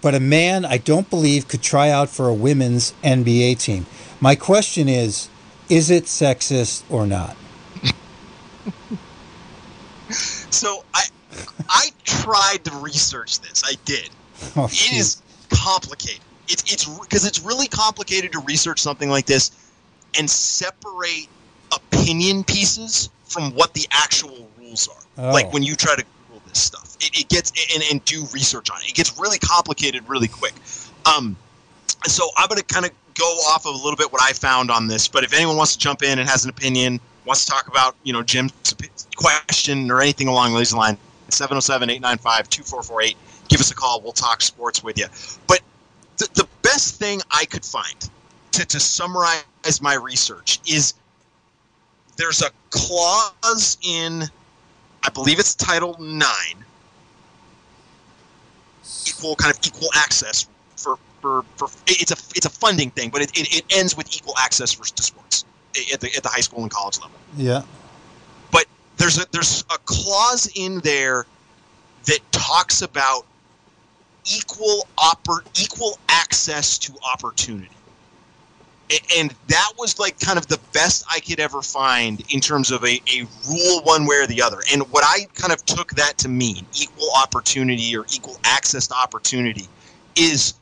[0.00, 3.86] But a man, I don't believe, could try out for a women's NBA team.
[4.20, 5.28] My question is
[5.68, 7.36] is it sexist or not?
[10.10, 11.04] So I,
[11.68, 13.62] I tried to research this.
[13.66, 14.08] I did.
[14.56, 14.98] Oh, It jeez.
[14.98, 16.22] is complicated.
[16.48, 19.50] It's it's because it's really complicated to research something like this
[20.18, 21.28] and separate
[21.72, 25.28] opinion pieces from what the actual rules are.
[25.28, 25.32] Oh.
[25.34, 28.70] Like when you try to Google this stuff, it, it gets and, and do research
[28.70, 28.88] on it.
[28.88, 30.54] It gets really complicated really quick.
[31.06, 31.36] Um,
[32.06, 34.70] so I'm going to kind of go off of a little bit what I found
[34.70, 35.08] on this.
[35.08, 37.96] But if anyone wants to jump in and has an opinion, wants to talk about
[38.04, 38.52] you know Jim's
[39.16, 40.98] question or anything along those lines,
[41.30, 43.14] 707-895-2448.
[43.48, 44.00] Give us a call.
[44.00, 45.06] We'll talk sports with you.
[45.46, 45.60] But
[46.18, 48.08] the, the best thing I could find
[48.52, 50.94] to, to summarize my research is
[52.16, 54.24] there's a clause in,
[55.04, 56.64] I believe it's Title Nine,
[59.08, 63.22] equal kind of equal access for for, for it's a it's a funding thing, but
[63.22, 65.44] it, it, it ends with equal access for to sports
[65.92, 67.62] at the at the high school and college level Yeah.
[68.50, 71.26] but there's a there's a clause in there
[72.06, 73.26] that talks about
[74.24, 77.70] equal oppor- equal access to opportunity.
[79.18, 82.82] And that was like kind of the best I could ever find in terms of
[82.84, 84.62] a, a rule one way or the other.
[84.72, 88.94] And what I kind of took that to mean, equal opportunity or equal access to
[88.94, 89.66] opportunity,
[90.16, 90.54] is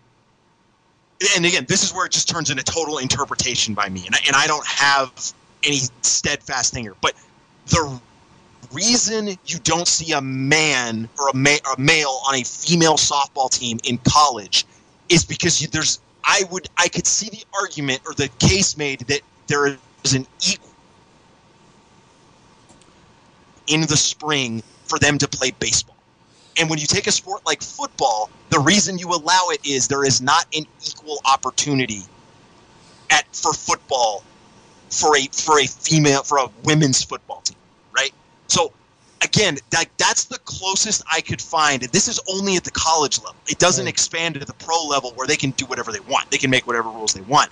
[1.34, 4.18] and again, this is where it just turns into total interpretation by me, and I,
[4.26, 5.10] and I don't have
[5.64, 6.94] any steadfast thing here.
[7.00, 7.14] But
[7.68, 8.00] the
[8.72, 13.50] reason you don't see a man or a, ma- a male on a female softball
[13.50, 14.66] team in college
[15.08, 19.00] is because you, there's I would I could see the argument or the case made
[19.02, 19.66] that there
[20.04, 20.70] is an equal
[23.68, 25.96] in the spring for them to play baseball.
[26.58, 30.04] And when you take a sport like football, the reason you allow it is there
[30.04, 32.02] is not an equal opportunity
[33.10, 34.24] at for football
[34.90, 37.58] for a for a female for a women's football team,
[37.92, 38.12] right?
[38.48, 38.72] So
[39.22, 41.82] again, that that's the closest I could find.
[41.82, 43.36] This is only at the college level.
[43.48, 43.92] It doesn't Right.
[43.92, 46.30] expand to the pro level where they can do whatever they want.
[46.30, 47.50] They can make whatever rules they want.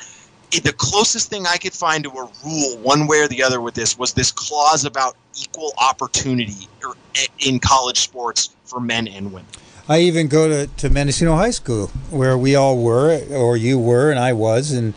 [0.52, 3.60] It, the closest thing I could find to a rule, one way or the other,
[3.60, 6.92] with this was this clause about equal opportunity er,
[7.40, 9.46] in college sports for men and women.
[9.88, 14.10] I even go to, to Mendocino High School, where we all were, or you were,
[14.10, 14.94] and I was, and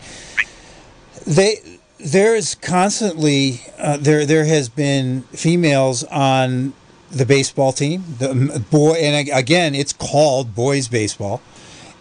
[1.26, 6.72] they there is constantly uh, there there has been females on
[7.10, 11.40] the baseball team, the boy, and again, it's called boys baseball,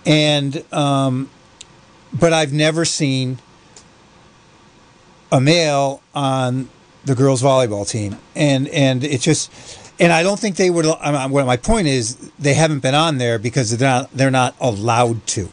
[0.06, 1.30] and um,
[2.14, 3.40] but I've never seen
[5.32, 6.70] a male on
[7.06, 9.52] the girls volleyball team, and and it just
[10.00, 10.86] and I don't think they would.
[10.86, 15.26] What my point is, they haven't been on there because they're not they're not allowed
[15.28, 15.52] to.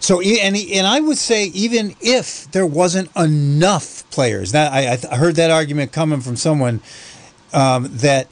[0.00, 5.16] So and and I would say even if there wasn't enough players, that I, I
[5.16, 6.80] heard that argument coming from someone
[7.52, 8.28] um, that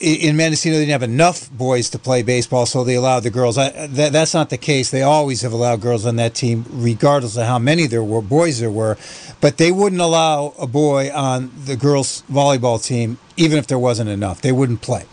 [0.00, 3.58] in Mendocino they didn't have enough boys to play baseball, so they allowed the girls.
[3.58, 4.90] I, that, that's not the case.
[4.90, 8.60] They always have allowed girls on that team, regardless of how many there were boys
[8.60, 8.96] there were.
[9.40, 14.10] But they wouldn't allow a boy on the girls volleyball team, even if there wasn't
[14.10, 14.40] enough.
[14.40, 15.04] They wouldn't play.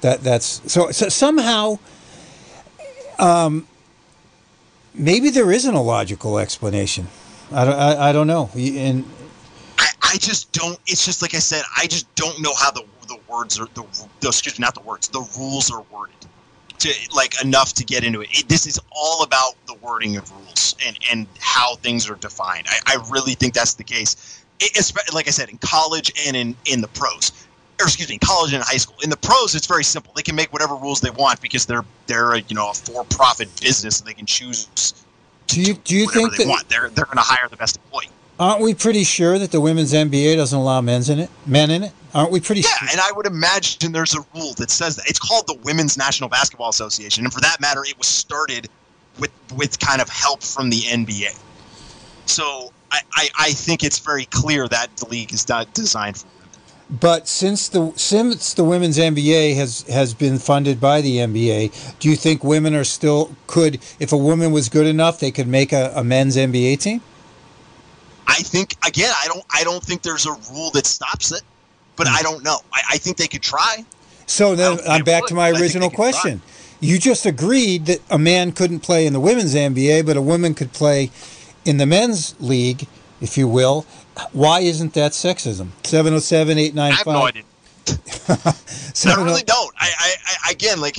[0.00, 1.78] That that's so, so somehow.
[3.18, 3.68] Um,
[4.94, 7.08] maybe there isn't a logical explanation.
[7.52, 7.74] I don't.
[7.74, 8.50] I, I don't know.
[8.56, 9.04] And
[9.78, 10.78] I, I just don't.
[10.86, 11.62] It's just like I said.
[11.76, 13.84] I just don't know how the the words are the,
[14.20, 15.08] the excuse me, not the words.
[15.08, 16.14] The rules are worded
[16.78, 18.28] to like enough to get into it.
[18.32, 18.48] it.
[18.48, 22.66] This is all about the wording of rules and and how things are defined.
[22.68, 24.40] I, I really think that's the case.
[24.60, 27.32] It, like I said, in college and in in the pros.
[27.80, 28.96] Or excuse me, college and high school.
[29.02, 30.12] In the pros, it's very simple.
[30.14, 33.48] They can make whatever rules they want because they're they're a, you know a for-profit
[33.60, 34.68] business and they can choose
[35.46, 36.68] do you do you whatever think they that want.
[36.68, 38.08] They're they're going to hire the best employee.
[38.38, 41.30] aren't we pretty sure that the women's NBA doesn't allow men's in it?
[41.46, 41.92] Men in it?
[42.14, 42.60] Aren't we pretty?
[42.60, 42.88] Yeah, sure?
[42.92, 45.08] and I would imagine there's a rule that says that.
[45.08, 48.68] It's called the Women's National Basketball Association, and for that matter, it was started
[49.18, 51.36] with with kind of help from the NBA.
[52.26, 56.26] So I, I, I think it's very clear that the league is not designed for.
[56.90, 62.10] But since the since the women's NBA has has been funded by the NBA, do
[62.10, 65.72] you think women are still could if a woman was good enough, they could make
[65.72, 67.00] a, a men's NBA team?
[68.26, 71.42] I think again, I don't I don't think there's a rule that stops it,
[71.96, 72.58] but I don't know.
[72.72, 73.84] I, I think they could try.
[74.26, 75.96] So then I'm back would, to my but I think original try.
[75.96, 76.42] question.
[76.80, 80.54] You just agreed that a man couldn't play in the women's NBA, but a woman
[80.54, 81.10] could play
[81.64, 82.86] in the men's league,
[83.22, 83.86] if you will.
[84.32, 85.68] Why isn't that sexism?
[85.84, 87.42] 707 I have no idea.
[88.28, 89.74] I really don't.
[89.78, 90.14] I,
[90.46, 90.98] I, again like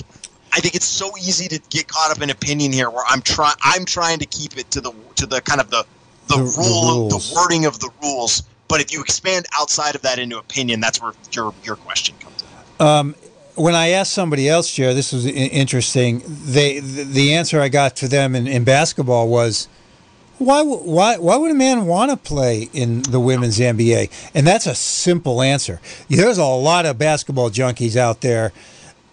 [0.53, 3.55] I think it's so easy to get caught up in opinion here where I'm trying
[3.61, 5.86] I'm trying to keep it to the to the kind of the
[6.28, 7.30] the, The- the rule rules.
[7.30, 8.43] the wording of the rules.
[8.68, 12.43] But if you expand outside of that into opinion, that's where your your question comes
[12.80, 12.86] in.
[12.86, 13.16] Um,
[13.55, 16.22] when I asked somebody else, Jared, this was interesting.
[16.26, 19.68] They the, the answer I got to them in, in basketball was,
[20.38, 24.10] why why why would a man want to play in the women's NBA?
[24.34, 25.80] And that's a simple answer.
[26.10, 28.52] There's a lot of basketball junkies out there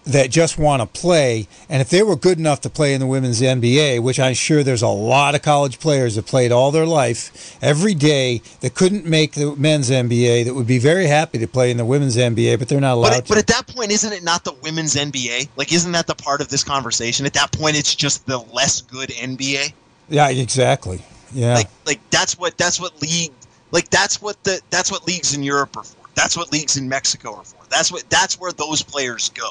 [0.05, 3.07] that just want to play, and if they were good enough to play in the
[3.07, 6.87] women's NBA, which I'm sure there's a lot of college players that played all their
[6.87, 11.47] life every day that couldn't make the men's NBA, that would be very happy to
[11.47, 13.29] play in the women's NBA, but they're not allowed But, to.
[13.29, 15.51] but at that point, isn't it not the women's NBA?
[15.55, 17.25] Like, isn't that the part of this conversation?
[17.25, 19.73] At that point, it's just the less good NBA.
[20.09, 21.01] Yeah, exactly.
[21.35, 21.55] Yeah.
[21.55, 23.33] Like, like that's what that's what league
[23.71, 25.97] like that's what the that's what leagues in Europe are for.
[26.15, 27.65] That's what leagues in Mexico are for.
[27.71, 29.51] That's what that's where those players go.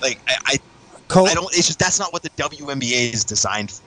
[0.00, 0.58] Like, I, I
[1.08, 1.46] Col- I don't.
[1.56, 3.82] It's just that's not what the WNBA is designed for.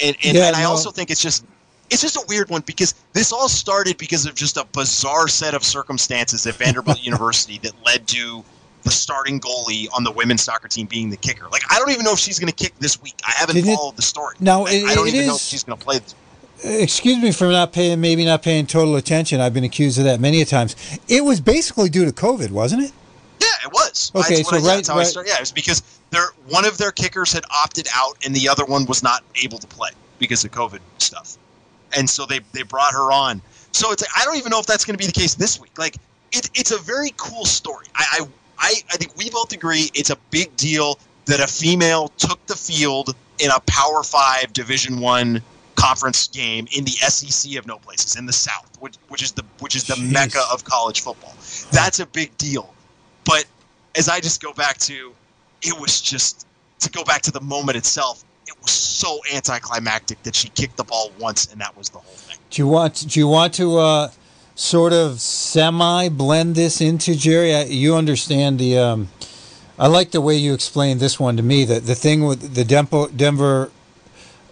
[0.00, 0.70] And and, Yeah, and I no.
[0.70, 1.44] also think it's just
[1.90, 5.54] it's just a weird one because this all started because of just a bizarre set
[5.54, 8.44] of circumstances at Vanderbilt University that led to
[8.86, 11.48] the starting goalie on the women's soccer team being the kicker.
[11.48, 13.14] Like I don't even know if she's going to kick this week.
[13.26, 14.36] I haven't it- followed the story.
[14.40, 15.98] No, I, it- I don't it even know if she's going to play.
[15.98, 16.14] This.
[16.64, 19.40] Excuse me for not paying, maybe not paying total attention.
[19.42, 20.74] I've been accused of that many a times.
[21.06, 22.92] It was basically due to COVID, wasn't it?
[23.40, 24.10] Yeah, it was.
[24.14, 25.28] Okay, That's what so I, right- that's how I right- started.
[25.30, 28.64] Yeah, it was because their one of their kickers had opted out, and the other
[28.64, 31.36] one was not able to play because of COVID stuff,
[31.96, 33.42] and so they they brought her on.
[33.72, 35.76] So it's I don't even know if that's going to be the case this week.
[35.78, 35.96] Like
[36.32, 37.84] it, it's a very cool story.
[37.94, 38.28] I, I
[38.58, 42.56] I I think we both agree it's a big deal that a female took the
[42.56, 45.42] field in a Power Five Division One
[45.74, 49.44] conference game in the SEC of no places in the South, which which is the
[49.60, 50.12] which is the Jeez.
[50.12, 51.34] mecca of college football.
[51.70, 52.72] That's a big deal.
[53.24, 53.44] But
[53.96, 55.12] as I just go back to,
[55.62, 56.46] it was just
[56.80, 58.24] to go back to the moment itself.
[58.46, 62.14] It was so anticlimactic that she kicked the ball once, and that was the whole
[62.14, 62.38] thing.
[62.50, 63.04] Do you want?
[63.08, 64.10] Do you want to uh,
[64.56, 67.54] sort of semi blend this into Jerry?
[67.54, 68.78] I, you understand the.
[68.78, 69.08] Um,
[69.78, 71.64] I like the way you explained this one to me.
[71.64, 73.70] That the thing with the Denver, Denver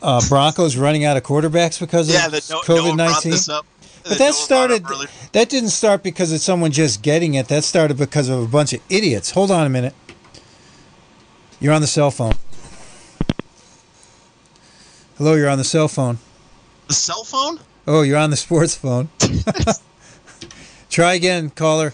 [0.02, 3.34] uh, Broncos running out of quarterbacks because Yeah, of no, COVID nineteen.
[4.07, 4.84] But that started.
[5.32, 7.48] That didn't start because of someone just getting it.
[7.48, 9.30] That started because of a bunch of idiots.
[9.30, 9.94] Hold on a minute.
[11.59, 12.34] You're on the cell phone.
[15.16, 16.18] Hello, you're on the cell phone.
[16.88, 17.61] The cell phone.
[17.86, 19.09] Oh, you're on the sports phone.
[20.95, 21.92] Try again, caller.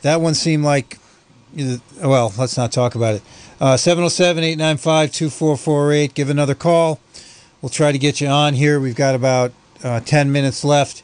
[0.00, 0.96] That one seemed like.
[2.02, 3.22] Well, let's not talk about it.
[3.60, 6.14] Uh, 707 895 2448.
[6.14, 6.98] Give another call.
[7.60, 8.80] We'll try to get you on here.
[8.80, 9.52] We've got about
[9.84, 11.02] uh, 10 minutes left.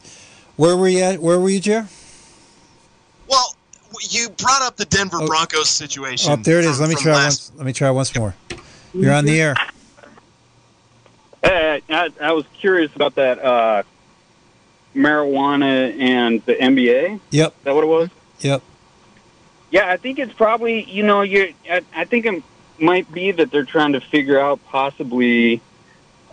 [0.57, 1.19] Where were you at?
[1.21, 1.87] Where were you, Jer?
[3.29, 3.55] Well,
[4.09, 5.27] you brought up the Denver Oh.
[5.27, 6.33] Broncos situation.
[6.33, 6.79] Oh, there it is.
[6.79, 7.59] from- Let me try last- once.
[7.59, 8.35] Let me try once more.
[8.95, 9.55] You're on the air.
[11.43, 13.83] Hey, I, I was curious about that uh,
[14.95, 17.21] marijuana and the NBA.
[17.31, 17.55] Yep.
[17.59, 18.11] Is that what it was?
[18.41, 18.63] Yep.
[19.71, 21.49] Yeah, I think it's probably you know you're.
[21.69, 22.43] I, I think it
[22.79, 25.61] might be that they're trying to figure out possibly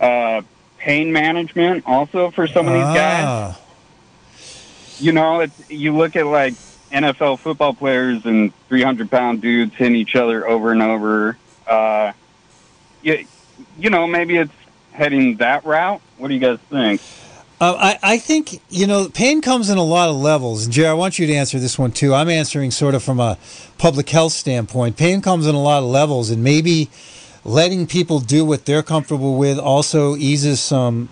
[0.00, 0.42] uh,
[0.78, 3.24] pain management also for some of these guys.
[3.26, 3.60] Ah,
[4.98, 6.54] You know, it's you look at like
[6.92, 11.36] NFL football players and 300 pound dudes hitting each other over and over.
[11.66, 12.12] Uh,
[13.02, 13.26] you,
[13.78, 14.52] you know, maybe it's
[14.92, 16.00] heading that route.
[16.18, 17.00] What do you guys think?
[17.62, 20.64] Uh, I, I think, you know, pain comes in a lot of levels.
[20.64, 22.12] And, Jerry, I want you to answer this one, too.
[22.12, 23.38] I'm answering sort of from a
[23.78, 24.96] public health standpoint.
[24.96, 26.90] Pain comes in a lot of levels, and maybe
[27.44, 31.08] letting people do what they're comfortable with also eases some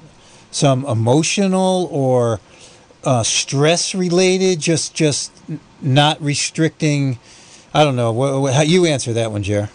[0.50, 2.40] some emotional or
[3.04, 5.30] uh, stress related, just just
[5.80, 7.20] not restricting.
[7.72, 8.10] I don't know.
[8.10, 9.68] Wha- wha- How you answer that one, Jerry?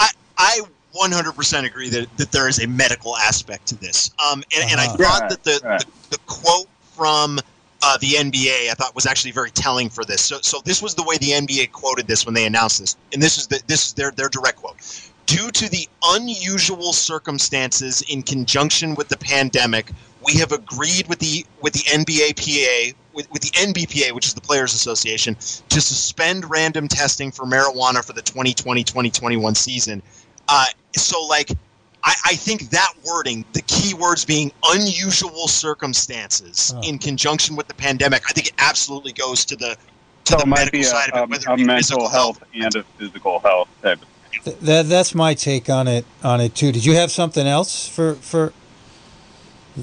[0.00, 0.60] I, I
[1.00, 4.10] 100% agree that, that there is a medical aspect to this.
[4.30, 4.96] Um, and, and I Uh-huh.
[4.96, 5.80] thought Right, that the, right.
[5.80, 7.38] the, the quote from
[7.82, 10.20] uh, the NBA I thought was actually very telling for this.
[10.20, 13.22] So, so this was the way the NBA quoted this when they announced this, and
[13.22, 14.76] this is the, this is their their direct quote.
[15.26, 19.92] Due to the unusual circumstances in conjunction with the pandemic,
[20.24, 24.40] we have agreed with the with the NBAPA with, with the NBPA, which is the
[24.40, 30.02] Players Association, to suspend random testing for marijuana for the 2020-2021 season.
[30.48, 30.64] Uh,
[30.96, 31.50] so, like,
[32.04, 36.82] I, I think that wording, the key words being unusual circumstances Huh.
[36.84, 39.76] in conjunction with the pandemic, I think it absolutely goes to the
[40.24, 41.76] to So the might medical be a, side of it, whether a it be mental
[41.78, 44.00] physical health and a physical health type.
[44.02, 46.70] of Th- that that's my take on it on it too.
[46.70, 48.52] Did you have something else for for?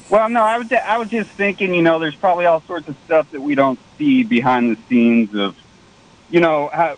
[0.09, 2.95] Well, no, I was I was just thinking, you know, there's probably all sorts of
[3.05, 5.55] stuff that we don't see behind the scenes of,
[6.29, 6.97] you know, how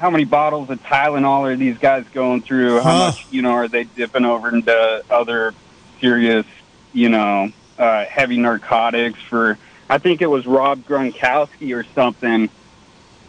[0.00, 2.80] how many bottles of Tylenol are these guys going through?
[2.80, 2.98] How Huh.
[3.06, 5.54] much, you know, are they dipping over into other
[6.00, 6.46] serious,
[6.92, 9.58] you know, uh, heavy narcotics for?
[9.88, 12.48] I think it was Rob Gronkowski or something.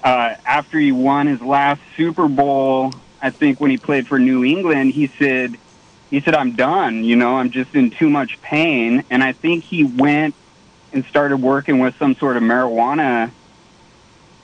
[0.03, 4.43] Uh, after he won his last Super Bowl, I think when he played for New
[4.43, 5.57] England, he said
[6.09, 7.03] he said, I'm done.
[7.05, 9.05] You know, I'm just in too much pain.
[9.09, 10.35] And I think he went
[10.91, 13.33] and started working with some sort of marijuana,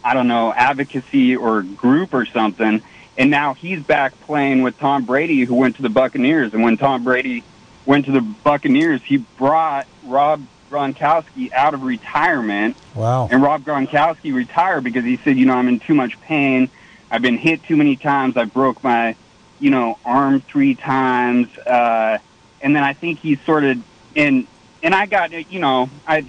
[0.08, 2.82] I don't know, advocacy or group or something.
[3.18, 6.54] And now he's back playing with Tom Brady, who went to the Buccaneers.
[6.54, 7.44] And when Tom Brady
[7.86, 10.42] went to the Buccaneers, he brought Rob
[10.72, 13.28] Gronkowski out of retirement Wow.
[13.30, 16.70] and Rob Gronkowski retired because he said, you know, I'm in too much pain.
[17.12, 18.38] I've been hit too many times.
[18.38, 19.14] I broke my,
[19.60, 21.50] you know, arm three times.
[21.58, 22.20] Uh,
[22.62, 23.78] and then I think he's sort of
[24.16, 24.48] and
[24.82, 26.24] and I got you know I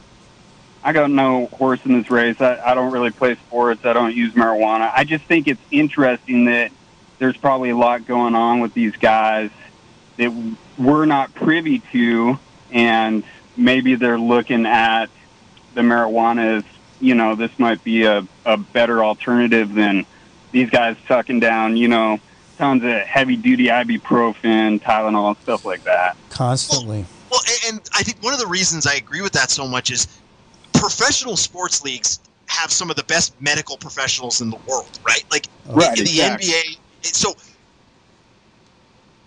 [0.85, 2.41] I got no horse in this race.
[2.41, 3.85] I, I don't really play sports.
[3.85, 4.91] I don't use marijuana.
[4.95, 6.70] I just think it's interesting that
[7.18, 9.51] there's probably a lot going on with these guys
[10.18, 10.33] that
[10.79, 12.39] we're not privy to,
[12.70, 13.24] and
[13.57, 15.07] maybe they're looking at
[15.74, 16.64] the marijuana as
[17.01, 20.05] you know this might be a, a better alternative than
[20.51, 22.18] these guys sucking down, you know,
[22.57, 26.16] tons of heavy duty ibuprofen, Tylenol, stuff like that.
[26.31, 27.05] Constantly.
[27.31, 29.91] Well, a- and I think one of the reasons I agree with that so much
[29.91, 30.09] is
[30.81, 35.24] professional sports leagues have some of the best medical professionals in the world, right?
[35.33, 36.49] Like Right, in the exactly.
[36.49, 36.62] NBA.
[37.05, 37.35] So,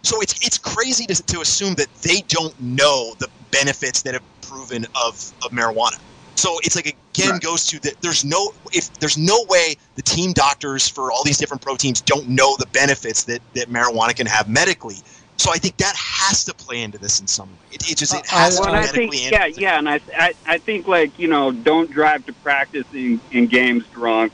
[0.06, 4.24] so it's it's crazy to, to assume that they don't know the benefits that have
[4.42, 5.98] proven of, of marijuana.
[6.38, 7.42] So it's like again Right.
[7.42, 7.96] goes to that.
[8.02, 12.28] There's no if there's no way the team doctors for all these different proteins don't
[12.30, 14.98] know the benefits that that marijuana can have medically.
[15.42, 17.66] So I think that has to play into this in some way.
[17.72, 20.34] It, it just it Uh, has to Well, I think, yeah, yeah, and I, I,
[20.46, 24.34] I think like you know, don't drive to practice in, in games drunk.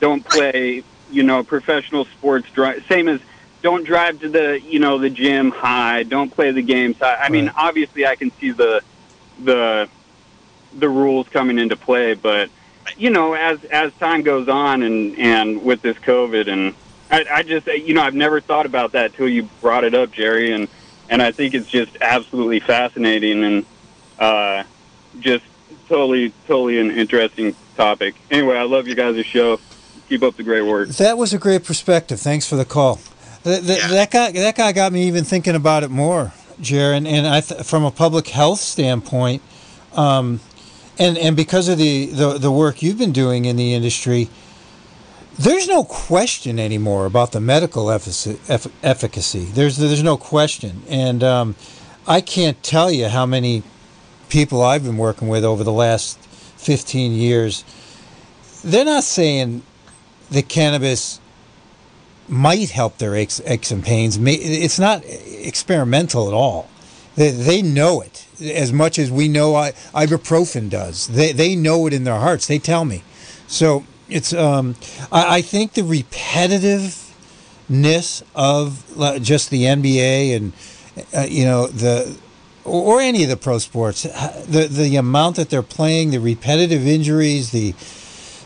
[0.00, 2.84] Don't play, you know, professional sports drunk.
[2.88, 3.20] Same as
[3.60, 6.04] don't drive to the, you know, the gym high.
[6.04, 7.16] Don't play the games high.
[7.16, 8.80] I mean, obviously, I can see the,
[9.44, 9.90] the,
[10.78, 12.48] the rules coming into play, but
[12.96, 16.74] you know, as as time goes on, and and with this COVID, and
[17.10, 20.10] I, I just, you know, I've never thought about that till you brought it up,
[20.12, 20.68] Jerry, and
[21.08, 23.66] and I think it's just absolutely fascinating and
[24.18, 24.64] uh,
[25.20, 25.44] just
[25.88, 28.16] totally, totally an interesting topic.
[28.30, 29.60] Anyway, I love you guys' show.
[30.08, 30.88] Keep up the great work.
[30.90, 32.20] That was a great perspective.
[32.20, 33.00] Thanks for the call.
[33.44, 33.88] Th- th- Yeah.
[33.88, 37.06] That guy, that guy got me even thinking about it more, Jaron.
[37.08, 39.42] And I, th- from a public health standpoint,
[39.94, 40.40] um,
[40.98, 44.28] and and because of the, the the work you've been doing in the industry,
[45.38, 49.44] there's no question anymore about the medical efficacy.
[49.44, 51.56] There's there's no question, and um,
[52.06, 53.62] I can't tell you how many
[54.28, 57.64] people I've been working with over the last 15 years.
[58.64, 59.62] They're not saying
[60.30, 61.20] that cannabis
[62.28, 64.18] might help their aches, aches and pains.
[64.20, 66.68] It's not experimental at all.
[67.14, 71.06] They, they know it as much as we know ibuprofen does.
[71.06, 72.46] They, they know it in their hearts.
[72.46, 73.04] They tell me.
[73.46, 74.76] So it's um,
[75.12, 80.52] I, I think the repetitiveness of uh, just the NBA and
[81.14, 82.16] uh, you know the
[82.64, 86.86] or, or any of the pro sports, the the amount that they're playing, the repetitive
[86.86, 87.74] injuries, the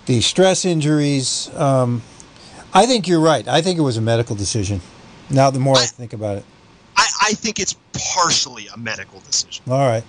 [0.06, 1.50] the stress injuries.
[1.54, 2.02] Um,
[2.72, 3.46] I think you're right.
[3.48, 4.80] I think it was a medical decision.
[5.28, 6.44] Now, the more I, I- think about it,
[6.96, 7.74] I, I think it's
[8.14, 9.64] partially a medical decision.
[9.68, 10.04] all right.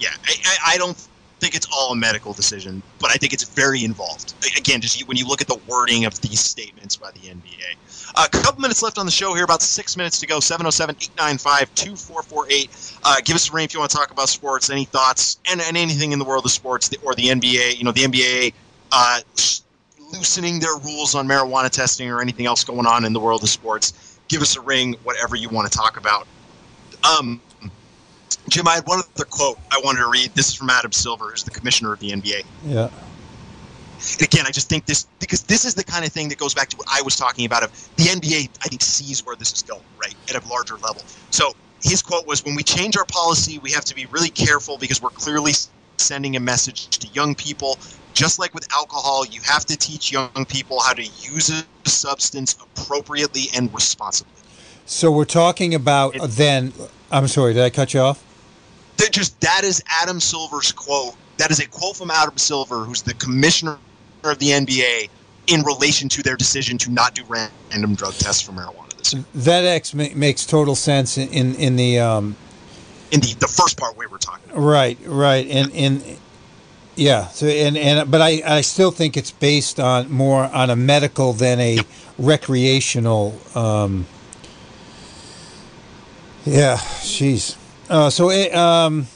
[0.00, 1.07] Yeah, I, I, I don't
[1.40, 4.34] think it's all a medical decision, but I think it's very involved.
[4.56, 7.76] Again, just when you look at the wording of these statements by the NBA.
[8.16, 10.40] a couple minutes left on the show here, about six minutes to go.
[10.40, 12.98] 707 895 2448.
[13.04, 15.60] Uh, Give us a ring if you want to talk about sports, any thoughts, and,
[15.60, 17.78] and anything in the world of sports or the NBA.
[17.78, 18.52] You know, the NBA
[18.92, 19.20] uh,
[20.12, 23.48] loosening their rules on marijuana testing or anything else going on in the world of
[23.48, 24.18] sports.
[24.28, 26.26] Give us a ring, whatever you want to talk about.
[27.04, 27.40] Um,
[28.48, 30.32] Jim, I had one other quote I wanted to read.
[30.34, 32.42] This is from Adam Silver, who's the commissioner of the NBA.
[32.64, 32.88] Yeah.
[34.00, 36.54] And again, I just think this because this is the kind of thing that goes
[36.54, 37.64] back to what I was talking about.
[37.64, 41.02] Of the NBA, I think sees where this is going, right, at a larger level.
[41.30, 44.78] So his quote was, "When we change our policy, we have to be really careful
[44.78, 45.52] because we're clearly
[45.96, 47.76] sending a message to young people.
[48.14, 52.54] Just like with alcohol, you have to teach young people how to use a substance
[52.60, 54.32] appropriately and responsibly."
[54.86, 56.72] So we're talking about then.
[57.10, 57.54] I'm sorry.
[57.54, 58.22] Did I cut you off?
[59.08, 61.14] That just that is Adam Silver's quote.
[61.38, 63.78] That is a quote from Adam Silver, who's the commissioner
[64.22, 65.08] of the NBA,
[65.46, 69.24] in relation to their decision to not do random drug tests for marijuana this year.
[69.34, 72.36] That X ma- makes total sense in in, in the um,
[73.10, 74.60] In the, the first part we were talking about.
[74.62, 76.18] right right and and
[76.94, 77.28] yeah.
[77.28, 81.32] So and and but I I still think it's based on more on a medical
[81.32, 81.78] than a
[82.18, 83.40] recreational.
[83.54, 84.04] Um,
[86.44, 86.76] yeah.
[86.76, 87.56] Jeez.
[87.88, 89.06] Uh, so it, um,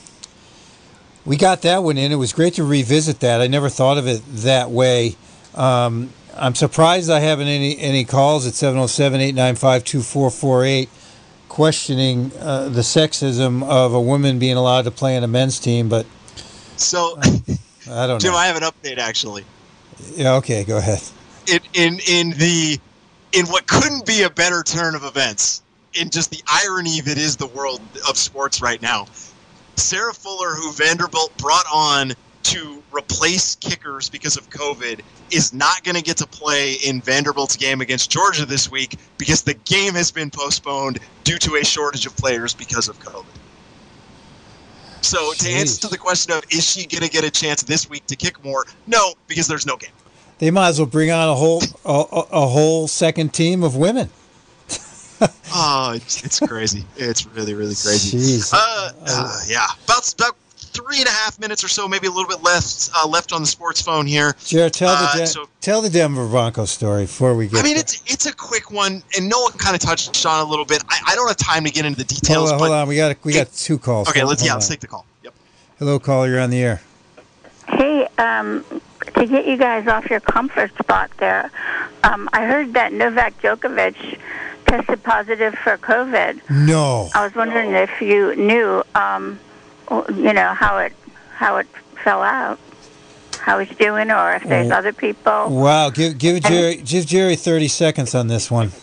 [1.24, 2.12] we got that one in.
[2.12, 3.40] It was great to revisit that.
[3.40, 5.16] I never thought of it that way.
[5.54, 10.88] Um, I'm surprised I haven't any any calls at 707-895-2448
[11.48, 15.90] questioning uh, the sexism of a woman being allowed to play in a men's team,
[15.90, 16.06] but
[16.76, 17.18] So,
[17.90, 18.38] I don't Jim, know.
[18.38, 19.44] I have an update actually.
[20.14, 21.02] yeah, okay, go ahead.
[21.46, 22.80] In in in the
[23.32, 25.60] in what couldn't be a better turn of events,
[25.94, 29.06] in just the irony that is the world of sports right now.
[29.76, 32.12] Sarah Fuller, who Vanderbilt brought on
[32.44, 37.56] to replace kickers because of COVID, is not going to get to play in Vanderbilt's
[37.56, 42.04] game against Georgia this week because the game has been postponed due to a shortage
[42.04, 43.24] of players because of COVID.
[45.00, 45.60] So, to Jeez.
[45.60, 48.42] answer the question of is she going to get a chance this week to kick
[48.44, 48.64] more?
[48.86, 49.90] No, because there's no game.
[50.38, 54.10] They might as well bring on a whole a- a whole second team of women.
[55.54, 56.84] Oh, it's, it's crazy.
[56.96, 58.40] It's really, really crazy.
[58.52, 59.66] Uh, uh, yeah.
[59.84, 63.06] About, about three and a half minutes or so, maybe a little bit left uh,
[63.06, 64.34] left on the sports phone here.
[64.44, 67.60] Jared, tell Uh, the De- so- tell the Denver Broncos story before we get.
[67.60, 67.80] I mean, there.
[67.82, 70.82] it's it's a quick one, and Noah kind of touched on a little bit.
[70.88, 72.88] I, I don't have time to get into the details, hold on, but hold on.
[72.88, 74.08] We got we got two calls.
[74.08, 75.04] okay, Hold- let's yeah, hold let's take the call.
[75.22, 75.34] Yep.
[75.78, 76.28] Hello, caller.
[76.28, 76.80] You're on the air.
[77.68, 78.64] Hey, um,
[79.14, 81.50] to get you guys off your comfort spot there,
[82.04, 84.18] um, I heard that Novak Djokovic
[84.72, 86.40] tested positive for COVID.
[86.48, 87.10] No.
[87.14, 89.38] I was wondering if you knew, um,
[89.90, 90.94] you know, how it
[91.34, 91.66] how it
[92.02, 92.58] fell out,
[93.38, 94.76] how he's doing, or if there's Oh.
[94.76, 95.48] other people.
[95.50, 95.90] Wow.
[95.90, 98.72] Give give Jerry give Jerry 30 seconds on this one.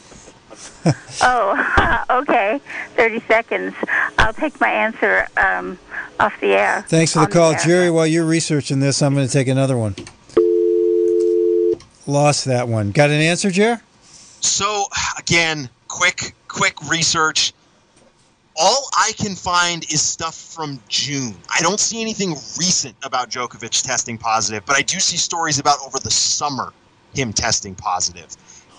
[1.21, 2.61] Oh, okay,
[2.95, 3.75] thirty seconds.
[4.17, 5.77] I'll take my answer um,
[6.19, 6.85] off the air.
[6.87, 7.59] Thanks for the call, air.
[7.59, 7.91] Jerry.
[7.91, 9.95] While you're researching this, I'm going to take another one.
[12.07, 12.91] Lost that one.
[12.91, 13.77] Got an answer, Jerry?
[14.39, 14.85] So
[15.17, 17.51] again, quick quick research.
[18.61, 21.35] All I can find is stuff from June.
[21.49, 25.77] I don't see anything recent about Djokovic testing positive, but I do see stories about
[25.85, 26.73] over the summer
[27.13, 28.27] him testing positive.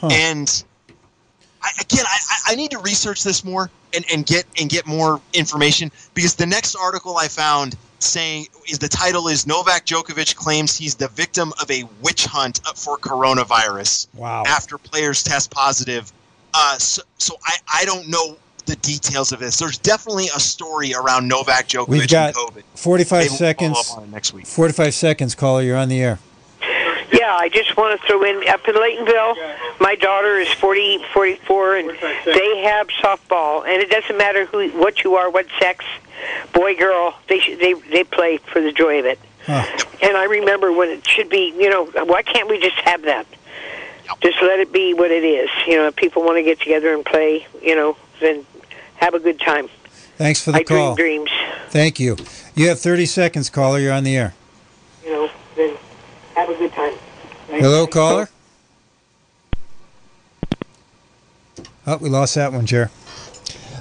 [0.00, 0.08] Huh.
[0.12, 0.64] And
[1.62, 5.20] I, again, I, I- need to research this more and, and get and get more
[5.32, 10.76] information because the next article I found saying is the title is Novak Djokovic claims
[10.76, 14.44] he's the victim of a witch hunt for coronavirus Wow.
[14.46, 16.12] after players test positive.
[16.54, 18.36] Uh, so, so I, I don't know
[18.66, 19.58] the details of this.
[19.58, 22.62] There's definitely a story around Novak Djokovic We've got and COVID.
[22.76, 23.90] 45 Maybe we'll seconds.
[23.92, 24.46] up on it next week.
[24.46, 25.62] 45 seconds, caller.
[25.62, 26.18] You're on the air.
[27.12, 29.80] Yeah, I just want to throw in up in Laytonville.
[29.80, 31.88] My daughter is 40, 44, and
[32.24, 35.84] they have softball, and it doesn't matter who, what you are, what sex,
[36.52, 37.14] boy, girl.
[37.28, 39.18] They sh- they they play for the joy of it.
[39.44, 39.66] Huh.
[40.02, 43.26] And I remember when it should be, you know, why can't we just have that?
[44.20, 45.48] Just let it be what it is.
[45.66, 48.44] You know, if people want to get together and play, you know, then
[48.96, 49.68] have a good time.
[50.16, 50.94] Thanks for the I call.
[50.94, 51.30] dream dreams.
[51.70, 52.16] Thank you.
[52.54, 53.78] You have 30 seconds, caller.
[53.78, 54.34] You're on the air.
[55.04, 55.76] You know, then
[56.34, 56.94] have a good time.
[57.48, 58.28] Hello, caller.
[61.86, 62.90] Oh, we lost that one, Jer.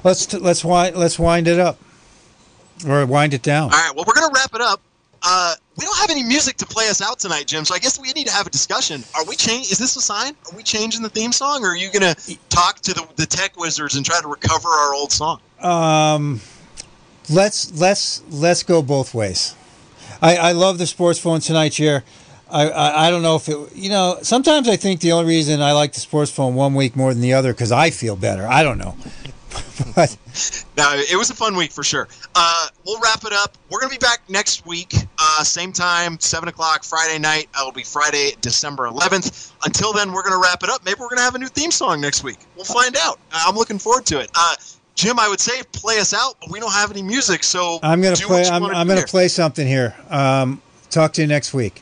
[0.04, 1.78] Let's t- let's wind let's wind it up,
[2.88, 3.64] or wind it down.
[3.64, 4.82] All right, well, we're going to wrap it up.
[5.22, 7.66] Uh, we don't have any music to play us out tonight, Jim.
[7.66, 9.04] So I guess we need to have a discussion.
[9.16, 9.72] Are we change?
[9.72, 10.34] Is this a sign?
[10.50, 13.26] Are we changing the theme song, or are you going to talk to the, the
[13.26, 15.40] tech wizards and try to recover our old song?
[15.62, 16.42] Um,
[17.30, 19.56] let's let's let's go both ways.
[20.22, 22.04] I, I love the sports phone tonight, Jer.
[22.52, 25.62] I, I I don't know if it you know sometimes I think the only reason
[25.62, 28.48] I like the sports phone one week more than the other because I feel better.
[28.48, 28.98] I don't know,
[29.96, 30.18] but
[30.78, 32.08] No, it was a fun week for sure.
[32.36, 33.58] Uh, we'll wrap it up.
[33.70, 37.48] We're going to be back next week, uh, same time, 7 o'clock Friday night.
[37.56, 39.52] It'll be Friday, December 11th.
[39.66, 40.86] Until then, we're going to wrap it up.
[40.86, 42.38] Maybe we're going to have a new theme song next week.
[42.56, 43.20] We'll find out.
[43.32, 44.30] I'm looking forward to it.
[44.36, 44.56] Uh,
[44.96, 48.02] Jim, I would say play us out, but we don't have any music, so I'm
[48.02, 48.46] gonna play.
[48.46, 49.06] I'm, I'm gonna here.
[49.06, 49.96] play something here.
[50.10, 51.82] Um, talk to you next week.